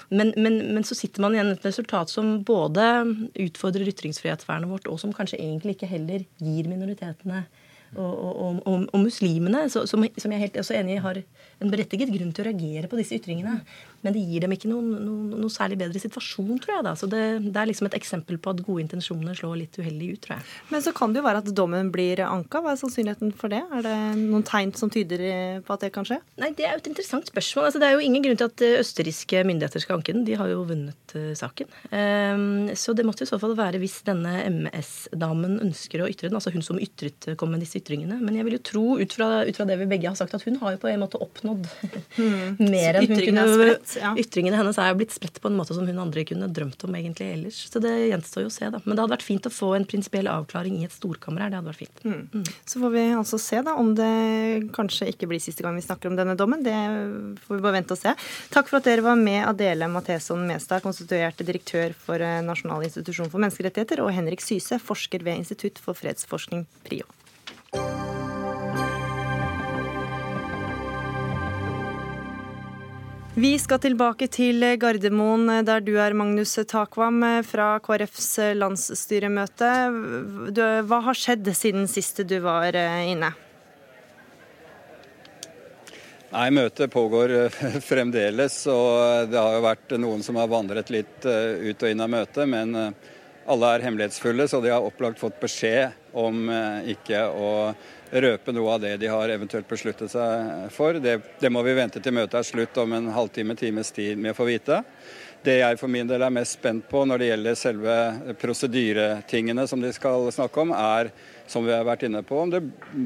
[0.09, 2.83] Men, men, men, så sitter man igjen et resultat som både
[3.41, 7.45] utfordrer ytringsfrihetsvernet vårt, og som kanskje egentlig ikke heller gir minoritetene
[7.95, 11.21] og, og, og, og muslimene, som, som, jeg er helt også enig i har
[11.63, 13.59] en berettiget grunn til å reagere på disse ytringene.
[14.05, 16.85] Men det gir dem ikke noen, noen, noe særlig bedre situasjon, tror jeg.
[16.85, 16.91] da.
[16.99, 20.21] Så det, det, er liksom et eksempel på at gode intensjoner slår litt uheldig ut,
[20.21, 20.45] tror jeg.
[20.69, 22.61] Men så kan det jo være at dommen blir anka.
[22.61, 23.63] Hva er sannsynligheten for det?
[23.73, 25.23] Er det noen tegn som tyder
[25.65, 26.19] på at det kan skje?
[26.41, 27.69] Nei, Det er jo et interessant spørsmål.
[27.71, 30.27] Altså, det er jo ingen grunn til at eh, østerrikske myndigheter skal anke den.
[30.27, 31.73] De har jo vunnet uh, saken.
[31.89, 32.45] Um,
[32.77, 36.53] så det måtte i så fall være hvis denne MS-damen ønsker å ytre den, altså
[36.53, 38.21] hun som ytret, kom med disse ytringene.
[38.21, 40.45] Men jeg vil jo tro, ut fra, ut fra det vi begge har sagt, at
[40.45, 42.57] hun har jo på en måte oppnådd mm.
[42.73, 43.45] mer enn hun kunne
[43.99, 44.11] ja.
[44.19, 46.97] Ytringene hennes er jo blitt spredt på en måte som hun andre kunne drømt om
[46.97, 47.59] egentlig ellers.
[47.71, 48.81] Så det gjenstår jo å se, da.
[48.83, 51.53] Men det hadde vært fint å få en prinsipiell avklaring i et storkammer her.
[51.53, 52.03] Det hadde vært fint.
[52.05, 52.21] Mm.
[52.33, 52.45] Mm.
[52.65, 54.11] Så får vi altså se da om det
[54.75, 56.63] kanskje ikke blir siste gang vi snakker om denne dommen.
[56.65, 56.75] Det
[57.45, 58.15] får vi bare vente og se.
[58.53, 63.31] Takk for at dere var med, Adele Matheson Mestad, konstituerte direktør for eh, Nasjonal institusjon
[63.31, 67.07] for menneskerettigheter, og Henrik Syse, forsker ved Institutt for fredsforskning, PRIO.
[73.35, 79.71] Vi skal tilbake til Gardermoen, der du er, Magnus Takvam fra KrFs landsstyremøte.
[80.87, 83.33] Hva har skjedd siden sist du var eh, inne?
[86.31, 87.59] Nei, Møtet pågår eh,
[87.89, 88.55] fremdeles.
[88.71, 92.15] og Det har jo vært noen som har vandret litt eh, ut og inn av
[92.15, 92.47] møtet.
[92.47, 92.95] Men
[93.45, 96.47] alle er hemmelighetsfulle, så de har opplagt fått beskjed om
[96.89, 97.49] ikke å
[98.09, 100.97] røpe noe av det de har eventuelt besluttet seg for.
[101.01, 104.33] Det, det må vi vente til møtet er slutt om en halvtime, times tid med
[104.33, 104.81] å få vite.
[105.45, 107.95] Det jeg for min del er mest spent på når det gjelder selve
[108.41, 111.11] prosedyretingene som de skal snakke om, er
[111.45, 112.63] som vi har vært inne på, om det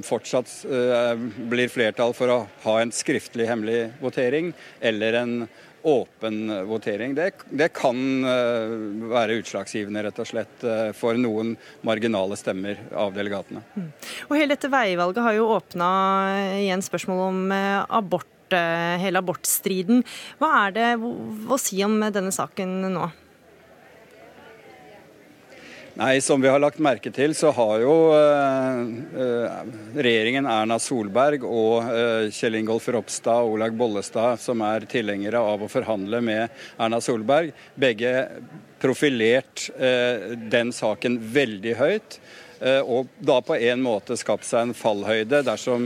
[0.07, 1.19] fortsatt uh,
[1.51, 5.33] blir flertall for å ha en skriftlig hemmelig votering eller en
[5.81, 7.15] åpen votering.
[7.15, 8.73] Det, det kan uh,
[9.11, 11.55] være utslagsgivende rett og slett uh, for noen
[11.87, 13.63] marginale stemmer av delegatene.
[13.75, 13.87] Mm.
[14.27, 15.89] Og Hele dette veivalget har jo åpna
[16.59, 19.99] igjen spørsmål om uh, abort, hele abortstriden.
[20.39, 23.09] Hva er det å si om denne saken nå?
[25.99, 29.47] Nei, Som vi har lagt merke til, så har jo eh,
[29.99, 35.65] regjeringen Erna Solberg og eh, Kjell Ingolf Ropstad og Olag Bollestad, som er tilhengere av
[35.65, 38.13] å forhandle med Erna Solberg, begge
[38.79, 42.21] profilert eh, den saken veldig høyt.
[42.59, 45.85] og da på en måte skapt seg en fallhøyde dersom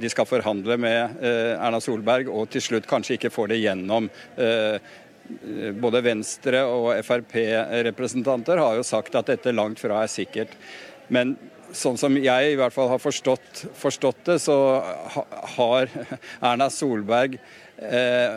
[0.00, 4.08] de skal forhandle med Erna Solberg og til slutt kanskje ikke får det gjennom.
[5.80, 10.52] Både Venstre og Frp-representanter har jo sagt at dette langt fra er sikkert.
[11.08, 11.36] Men
[11.74, 14.56] sånn som jeg i hvert fall har forstått, forstått det, så
[15.56, 15.90] har
[16.44, 17.36] Erna Solberg
[17.76, 18.36] eh,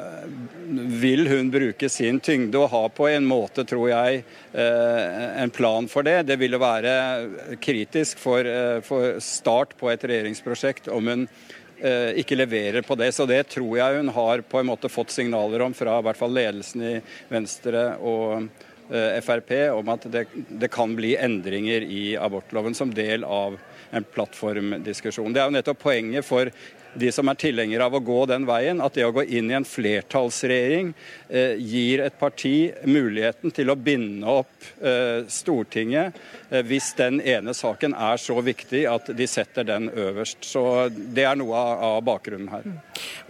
[1.02, 4.24] vil hun bruke sin tyngde og ha på en måte, tror jeg,
[4.54, 6.22] eh, en plan for det.
[6.32, 11.30] Det ville være kritisk for, eh, for start på et regjeringsprosjekt om hun
[11.78, 13.12] ikke leverer på det.
[13.14, 16.20] Så det tror jeg hun har på en måte fått signaler om fra i hvert
[16.20, 16.94] fall ledelsen i
[17.30, 18.48] Venstre og
[18.90, 23.60] eh, Frp om at det, det, kan bli endringer i abortloven som del av
[23.92, 25.32] en plattformdiskusjon.
[25.34, 26.52] Det er jo nettopp poenget for
[27.00, 29.58] de som er tilhengere av å gå den veien, at det å gå inn i
[29.58, 30.93] en flertallsregjering
[31.30, 36.18] eh, gir et parti muligheten til å binde opp eh, Stortinget
[36.50, 40.43] eh, hvis den ene saken er så viktig at de setter den øverst.
[40.48, 42.66] Så Det er noe av, av bakgrunnen her.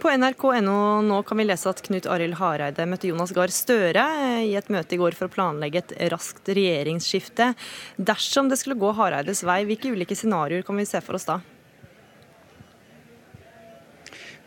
[0.00, 4.48] På nrk.no nå kan vi lese at Knut Arild Hareide møtte Jonas Gahr Støre eh,
[4.50, 7.52] i et møte i går for å planlegge et raskt regjeringsskifte.
[7.96, 11.40] Dersom det skulle gå Hareides vei, hvilke ulike scenarioer kan vi se for oss da?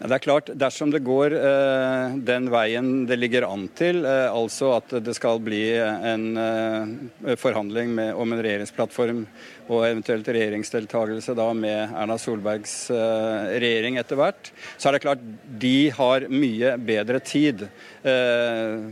[0.02, 4.72] Det er klart, Dersom det går eh, den veien det ligger an til, eh, altså
[4.80, 9.22] at det skal bli en eh, forhandling med, om en regjeringsplattform
[9.68, 15.32] og eventuelt regjeringsdeltakelse da med Erna Solbergs eh, regjering etter hvert, så er det klart
[15.62, 17.68] de har mye bedre tid.
[18.02, 18.89] Eh,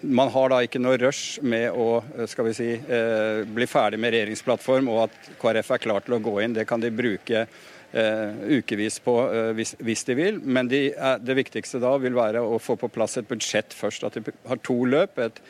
[0.00, 4.16] man har da ikke noe rush med å skal vi si, eh, bli ferdig med
[4.16, 6.56] regjeringsplattform, og at KrF er klar til å gå inn.
[6.56, 7.50] Det kan de bruke
[7.92, 10.40] ukevis på uh, hvis, hvis, de vil.
[10.44, 10.90] Men de,
[11.24, 14.04] det viktigste da vil være å få på plass et budsjett først.
[14.04, 15.20] At de har to løp.
[15.24, 15.42] Et,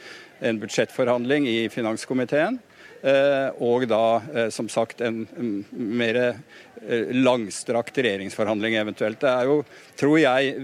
[0.48, 2.60] en budsjettforhandling i finanskomiteen.
[3.58, 5.24] og da som sagt en
[5.70, 6.18] mer
[7.10, 9.18] langstrakt regjeringsforhandling eventuelt.
[9.18, 9.56] Det er jo,
[9.98, 10.54] tror jeg,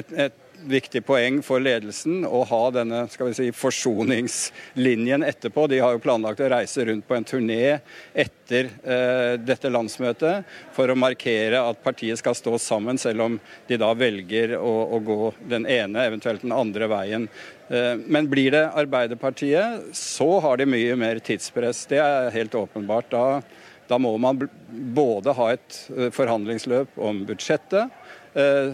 [0.00, 5.66] et, et viktig poeng for ledelsen å ha denne skal vi si, forsoningslinjen etterpå.
[5.70, 7.78] De har jo planlagt å reise rundt på en turné
[8.12, 13.38] etter eh, dette landsmøtet for å markere at partiet skal stå sammen, selv om
[13.68, 17.28] de da velger å, å gå den ene, eventuelt den andre veien.
[17.68, 21.86] Eh, men blir det Arbeiderpartiet, så har de mye mer tidspress.
[21.90, 23.12] Det er helt åpenbart.
[23.14, 23.40] Da,
[23.88, 24.46] da må man
[24.94, 27.92] både ha et eh, forhandlingsløp om budsjettet,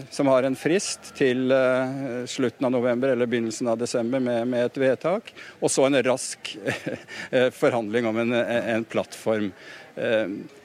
[0.09, 4.65] som har en frist til eh, slutten av november eller begynnelsen av desember med, med
[4.65, 5.29] et vedtak.
[5.59, 6.55] Og så en rask
[7.29, 9.51] eh, forhandling om en, en, plattform.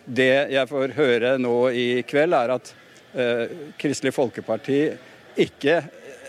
[0.06, 2.68] Det jeg får høre nå i kveld, er at
[3.80, 4.78] Kristelig Folkeparti
[5.42, 5.80] ikke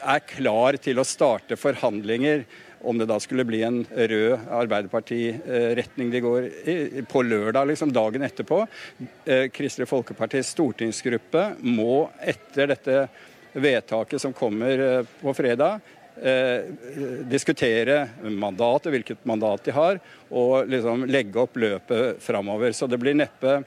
[0.01, 2.43] er klar til å starte forhandlinger
[2.81, 6.77] om det da skulle bli en rød Arbeiderparti-retning de går i,
[7.09, 8.63] på lørdag, liksom dagen etterpå.
[9.25, 13.07] Eh, Kristelig Folkepartis stortingsgruppe må etter dette
[13.57, 15.79] vedtaket som kommer eh, på fredag,
[16.21, 16.69] eh,
[17.29, 19.99] diskutere mandatet, hvilket mandat de har,
[20.29, 22.75] og liksom legge opp løpet framover.
[22.77, 23.61] Så det blir neppe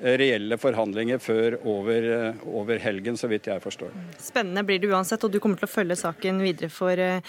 [0.00, 2.06] reelle forhandlinger før over,
[2.46, 3.92] over, helgen, så vidt jeg forstår.
[4.20, 7.20] Spennende blir det uansett, og du kommer til å følge saken videre for eh,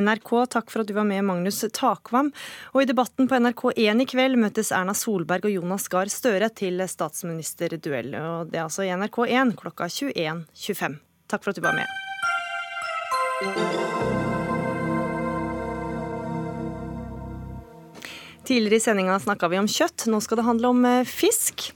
[0.00, 0.30] NRK.
[0.56, 2.32] Takk for at du var med, Magnus Takvam.
[2.74, 6.82] Og i debatten på NRK1 i kveld møtes Erna Solberg og Jonas Gahr Støre til
[6.86, 8.14] statsministerduell.
[8.20, 11.00] Og det er altså i NRK1 klokka 21.25.
[11.30, 11.88] Takk for at du var med.
[18.50, 21.68] Tidligere i sendinga snakka vi om kjøtt, nå skal det handle om eh, fisk.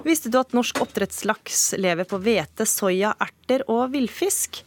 [0.00, 4.62] Visste du at norsk oppdrettslaks lever på hvete, soya, erter og villfisk?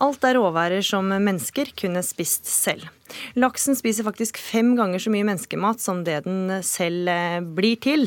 [0.00, 2.86] Alt er råværer som mennesker kunne spist selv.
[3.36, 8.06] Laksen spiser faktisk fem ganger så mye menneskemat som det den selv eh, blir til.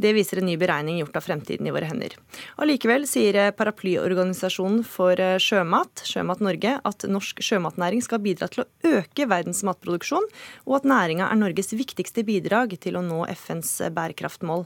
[0.00, 2.14] Det viser en ny beregning gjort av Fremtiden i våre hender.
[2.62, 8.64] Allikevel sier eh, paraplyorganisasjonen for eh, sjømat, Sjømat Norge, at norsk sjømatnæring skal bidra til
[8.64, 10.30] å øke verdens matproduksjon,
[10.64, 14.64] og at næringa er Norges viktigste bidrag til å nå FNs bærekraftmål.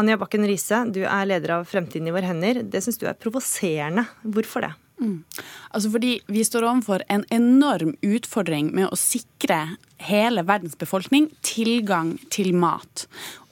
[0.00, 2.62] Anja Bakken Riise, du er leder av Fremtiden i våre hender.
[2.64, 4.06] Det syns du er provoserende.
[4.24, 4.72] Hvorfor det?
[5.02, 5.24] Mm.
[5.74, 12.16] Altså fordi Vi står overfor en enorm utfordring med å sikre hele verdens befolkning tilgang
[12.30, 13.06] til mat.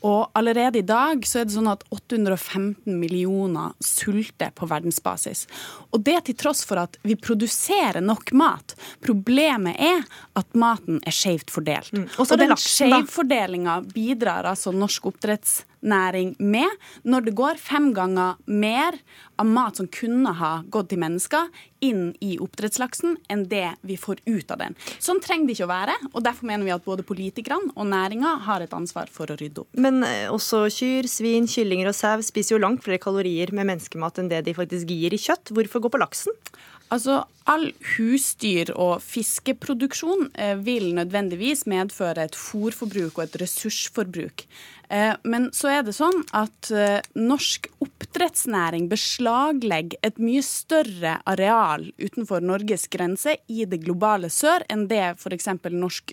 [0.06, 5.44] Og allerede i dag så er det sånn at 815 millioner sulter på verdensbasis.
[5.92, 8.76] Og det til tross for at vi produserer nok mat.
[9.04, 10.06] Problemet er
[10.40, 11.92] at maten er skjevt fordelt.
[11.92, 12.06] Mm.
[12.16, 16.70] Og, den skjevfordelinga bidrar altså norsk oppdrettsnæring med
[17.04, 18.96] når det går fem ganger mer
[19.40, 21.48] av mat som kunne ha gått til mennesker,
[21.84, 24.76] inn i oppdrettslaksen enn det vi får ut av den.
[25.02, 28.36] Sånn trenger det ikke å være, og derfor mener vi at både politikerne og næringa
[28.46, 29.70] har et ansvar for å rydde opp.
[29.80, 34.20] Men eh, også kyr, svin, kyllinger og sau spiser jo langt flere kalorier med menneskemat
[34.20, 35.54] enn det de faktisk gir i kjøtt.
[35.56, 36.36] Hvorfor gå på laksen?
[36.90, 44.44] Altså, All husdyr- og fiskeproduksjon eh, vil nødvendigvis medføre et fôrforbruk og et ressursforbruk.
[44.90, 51.88] Eh, men så er det sånn at eh, norsk oppdrettsnæring beslaglegger et mye større areal
[52.00, 55.48] utenfor Norges grense i det globale sør enn det f.eks.
[55.70, 56.12] norsk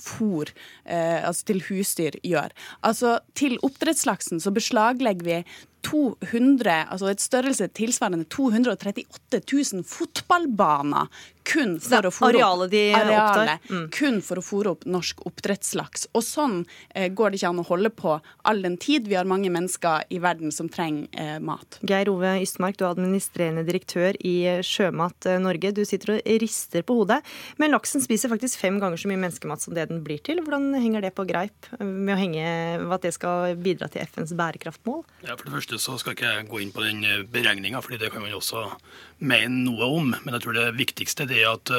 [0.00, 0.50] fôr
[0.84, 2.52] altså til husdyr gjør.
[2.86, 5.38] Altså Til oppdrettslaksen så beslaglegger vi
[5.86, 11.10] 200, altså et størrelse tilsvarende 238 000 fotballbaner
[11.46, 13.86] kun for, å fôre opp, arealet, mm.
[13.94, 16.08] kun for å fôre opp norsk oppdrettslaks.
[16.16, 16.56] Og sånn
[16.94, 18.16] eh, går det ikke an å holde på
[18.48, 21.80] all den tid vi har mange mennesker i verden som trenger eh, mat.
[21.88, 25.74] Geir Ove Ystmark, du er administrerende direktør i eh, Sjømat eh, Norge.
[25.74, 27.20] Du sitter og rister på hodet.
[27.62, 30.42] Men laksen spiser faktisk fem ganger så mye menneskemat som det den blir til.
[30.44, 32.46] Hvordan henger det på greip med å henge,
[32.92, 35.02] at det skal bidra til FNs bærekraftmål?
[35.26, 38.00] Ja, For det første så skal ikke jeg gå inn på den eh, beregninga, fordi
[38.02, 38.64] det kan man også
[39.20, 40.14] mene noe om.
[40.24, 41.72] Men jeg tror det viktigste det er at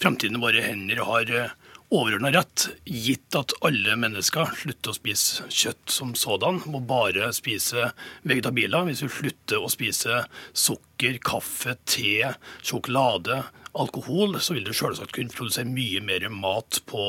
[0.00, 1.52] framtiden fremtiden våre hender har uh,
[1.94, 7.92] overordna rett, gitt at alle mennesker slutter å spise kjøtt som sådan, må bare spise
[8.28, 8.84] vegetabiler.
[8.88, 13.44] Hvis vi slutter å spise sukker sukker, kaffe, te, sjokolade,
[13.78, 17.02] alkohol, så vil du selvsagt kunne produsere mye mer mat på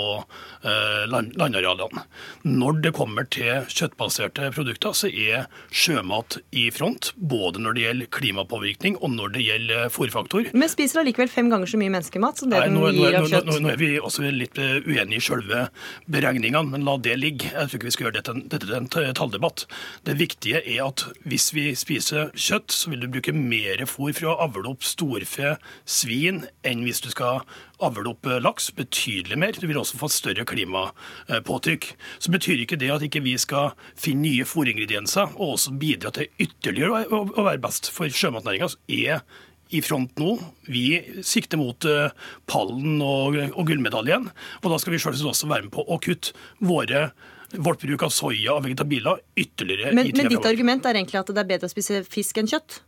[0.64, 2.04] eh, land, landarealene.
[2.46, 7.12] Når det kommer til kjøttbaserte produkter, så er sjømat i front.
[7.16, 10.52] Både når det gjelder klimapåvirkning og når det gjelder fòrfaktor.
[10.54, 13.30] Men spiser allikevel fem ganger så mye menneskemat som det Nei, den nå, nå, av
[13.32, 13.50] kjøtt.
[13.50, 15.66] nå, nå er vi også litt eh, uenige i selve
[16.12, 17.50] beregningene, men la det ligge.
[17.54, 19.66] Jeg tror ikke vi skal gjøre dette, dette til en talldebatt.
[20.06, 24.32] Det viktige er at hvis vi spiser kjøtt, så vil du bruke mer fôr for
[24.32, 25.56] å avle opp storfe,
[25.86, 27.44] svin, enn hvis du skal
[27.84, 28.72] avle opp eh, laks.
[28.76, 29.56] Betydelig mer.
[29.56, 31.92] Du vil også få større klimapåtrykk.
[32.20, 36.30] Så betyr ikke det at ikke vi skal finne nye fôringredienser og også bidra til
[36.42, 37.92] ytterligere å, være best.
[37.96, 39.24] For sjømatnæringa er
[39.70, 40.36] i front nå.
[40.70, 40.86] Vi
[41.26, 42.14] sikter mot eh,
[42.50, 44.30] pallen og, og gullmedaljen.
[44.64, 46.34] Og da skal vi selvsagt også være med på å kutte
[46.66, 47.10] våre,
[47.56, 49.94] vårt bruk av soya og vegetabiler ytterligere.
[49.94, 50.52] Men, i tida men ditt år.
[50.54, 52.82] argument er egentlig at det er bedre å spise fisk enn kjøtt?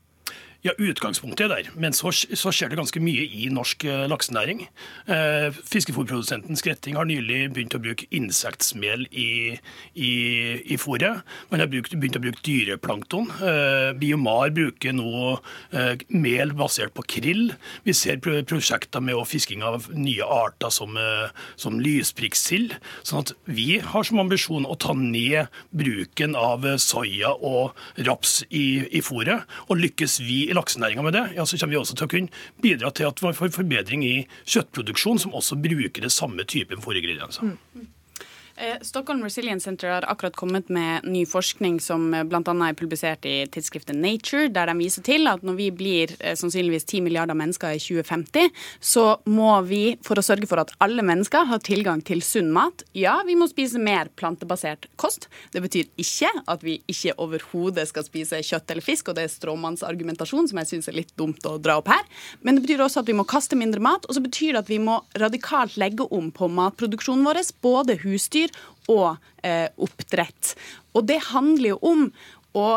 [0.62, 4.60] Ja, Utgangspunktet er der, men så, så skjer det ganske mye i norsk eh, laksenæring.
[5.10, 9.56] Eh, Fiskefôrprodusenten Skretting har nylig begynt å bruke insektmel i,
[9.98, 10.12] i,
[10.62, 11.24] i fôret.
[11.50, 13.32] Man har brukt, begynt å bruke dyreplankton.
[13.42, 15.40] Eh, Biomar bruker nå
[15.74, 17.56] eh, mel basert på krill.
[17.88, 22.78] Vi ser pro prosjekter med fisking av nye arter som, eh, som lysprikksild.
[23.02, 27.74] Sånn at vi har som ambisjon å ta ned bruken av eh, soya og
[28.06, 29.50] raps i, i fôret.
[29.74, 32.44] Og lykkes vi i laksenæringa med det, ja, så kommer vi også til å kunne
[32.64, 37.56] bidra til at vi får forbedring i kjøttproduksjon, som også bruker det samme typen fôringredienser.
[37.56, 37.90] Eh,
[38.82, 42.42] Stockholm Resilience Center har akkurat kommet med ny forskning som eh, bl.a.
[42.42, 46.86] er publisert i tidsskriftet Nature, der de viser til at når vi blir eh, sannsynligvis
[46.86, 51.48] 10 milliarder mennesker i 2050, så må vi, for å sørge for at alle mennesker
[51.50, 55.26] har tilgang til sunn mat, ja, vi må spise mer plantebasert kost.
[55.56, 59.34] Det betyr ikke at vi ikke overhodet skal spise kjøtt eller fisk, og det er
[59.34, 62.06] stråmannsargumentasjon som jeg syns er litt dumt å dra opp her.
[62.46, 64.72] Men det betyr også at vi må kaste mindre mat, og så betyr det at
[64.72, 68.51] vi må radikalt legge om på matproduksjonen vår, både husdyr
[68.92, 70.56] og eh, oppdrett.
[70.98, 72.08] Og det handler jo om
[72.58, 72.70] å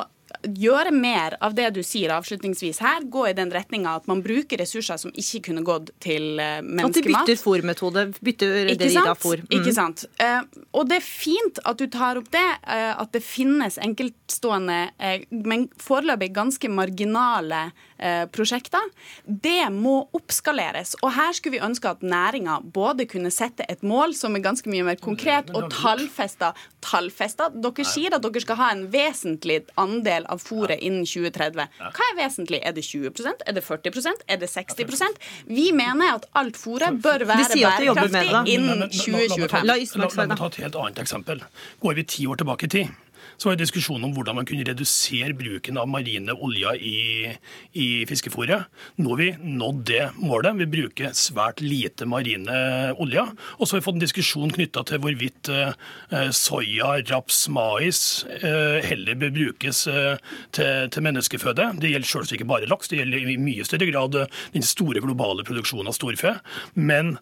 [0.42, 4.58] gjøre mer av det du sier avslutningsvis her, gå i den retninga at man bruker
[4.60, 6.90] ressurser som ikke kunne gått til menneskemat.
[6.90, 8.04] At de bytter fôrmetode.
[8.24, 9.44] Bytter fôr.
[9.44, 9.52] Mm.
[9.58, 10.04] Ikke sant?
[10.20, 10.40] Eh,
[10.74, 15.26] og det er fint at du tar opp det, eh, at det finnes enkeltstående, eh,
[15.30, 17.93] men foreløpig ganske marginale eh,
[18.34, 18.80] prosjekter.
[19.26, 20.94] Det må oppskaleres.
[21.02, 24.68] Og her skulle vi ønske at næringa både kunne sette et mål som er ganske
[24.70, 26.52] mye mer konkret, og tallfesta.
[26.84, 27.48] tallfesta.
[27.54, 31.68] Dere sier at dere skal ha en vesentlig andel av fôret innen 2030.
[31.80, 32.60] Hva er vesentlig?
[32.64, 35.16] Er det 20% Er det 40% Er det 60%
[35.46, 39.60] Vi mener at alt fôret bør være bærekraftig innen Men- men- men- la meg ta-
[39.60, 39.64] 2025.
[39.64, 39.74] La
[40.20, 41.42] la meg ta et helt annet eksempel.
[41.80, 42.88] Går vi ti år tilbake i tid,
[43.36, 47.32] så var det diskusjon om hvordan man kunne redusere bruken av marine oljer i,
[47.80, 48.66] i fiskefôret.
[49.00, 50.58] Nå har vi nådd det målet.
[50.60, 52.58] Vi bruker svært lite marine
[53.00, 53.32] oljer.
[53.58, 58.02] Og så har vi fått en diskusjon knytta til hvorvidt eh, soya, raps, mais
[58.40, 60.20] eh, heller bør brukes eh,
[60.54, 61.72] til, til menneskeføde.
[61.82, 64.20] Det gjelder selvsagt ikke bare laks, det gjelder i mye større grad
[64.54, 66.36] den store globale produksjonen av storfe.
[66.74, 67.16] Men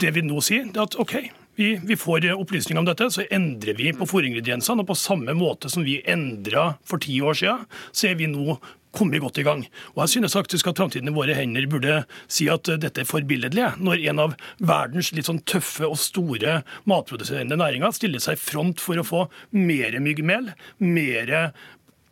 [0.00, 1.16] det vi nå sier, er at OK,
[1.60, 4.80] vi, vi får opplysninger om dette, så endrer vi på fôringrediensene.
[4.80, 8.56] Og på samme måte som vi endra for ti år siden, så er vi nå
[8.96, 9.64] kommet godt i gang.
[9.94, 12.00] Og jeg synes faktisk at Framtiden i våre hender burde
[12.30, 13.68] si at eh, dette er forbilledlig.
[13.78, 18.82] Når en av verdens litt sånn tøffe og store matproduserende næringer stiller seg i front
[18.82, 20.50] for å få mer myggmel,
[20.82, 21.34] mer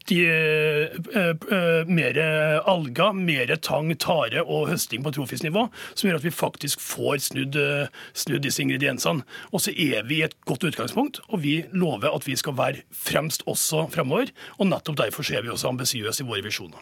[0.09, 2.19] de, eh, eh, mer
[2.69, 7.57] alger, mer tang, tare og høsting på trofisnivå, som gjør at vi faktisk får snudd,
[7.57, 9.25] eh, snudd disse ingrediensene.
[9.53, 12.83] Og så er vi i et godt utgangspunkt, og vi lover at vi skal være
[12.93, 14.33] fremst også fremover.
[14.59, 16.79] Og nettopp derfor er vi også ambisiøse i våre visjoner.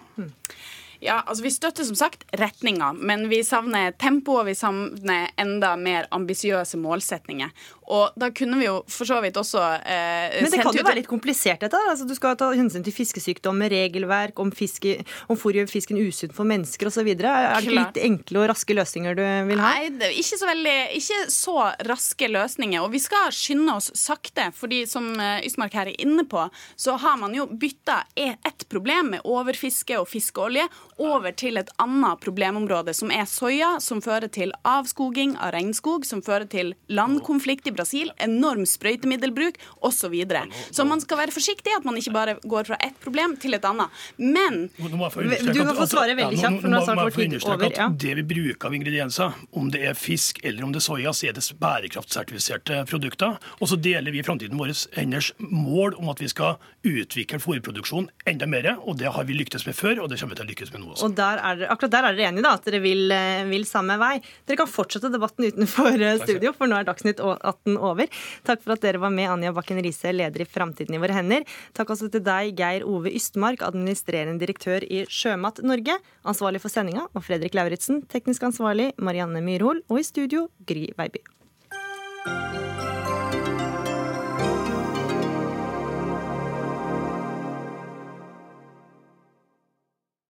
[1.01, 5.74] Ja, altså Vi støtter som sagt retninga, men vi savner tempo og vi savner enda
[5.77, 7.53] mer ambisiøse målsetninger.
[7.93, 11.01] Og da kunne vi jo for så vidt også eh, Men det kan jo være
[11.01, 11.78] litt komplisert, dette.
[11.91, 14.99] Altså, du skal ta hensyn til fiskesykdommer, regelverk, om, fiske,
[15.30, 17.07] om fôr gjør fisken usunn for mennesker osv.
[17.14, 19.22] Er det ikke litt enkle og raske løsninger du
[19.53, 19.72] vil ha?
[19.76, 21.57] Nei, det ikke så veldig Ikke så
[21.87, 22.82] raske løsninger.
[22.82, 26.99] Og vi skal skynde oss sakte, fordi som eh, Ysmark her er inne på, så
[27.01, 30.66] har man jo bytta ett problem med overfiske og fiskeolje
[31.03, 36.22] over til et annet problemområde, som er soya, som fører til avskoging av regnskog, som
[36.24, 40.07] fører til landkonflikt i Brasil, enorm sprøytemiddelbruk osv.
[40.07, 40.44] Så, videre.
[40.70, 43.64] så man skal være forsiktig at man ikke bare går fra ett problem til et
[43.66, 43.90] annet.
[44.20, 47.72] Men Du kan få svare veldig kjapt, for nå har snart vår tid over.
[47.74, 47.88] Ja.
[47.90, 51.30] Det vi bruker av ingredienser, om det er fisk eller om det er soya, så
[51.30, 53.40] er det bærekraftsertifiserte produkter.
[53.59, 58.07] Og så deler vi i framtiden våre henders mål om at vi skal utvikle fôrproduksjon
[58.30, 60.53] enda mer, og det har vi lyktes med før, og det kommer vi til å
[60.53, 61.09] lykkes med nå også.
[61.09, 63.99] Og der er akkurat der er dere enige, da, at dere vil, eh, vil samme
[64.01, 64.14] vei.
[64.47, 68.11] Dere kan fortsette debatten utenfor eh, studio, for nå er Dagsnytt 18 over.
[68.49, 71.47] Takk for at dere var med, Anja Bakken Riise, leder i Framtiden i våre hender.
[71.76, 75.99] Takk også til deg, Geir Ove Ystmark, administrerende direktør i Sjømat Norge.
[76.26, 81.24] Ansvarlig for sendinga og Fredrik Lauritzen, teknisk ansvarlig Marianne Myrhol, og i studio Gry Veiby.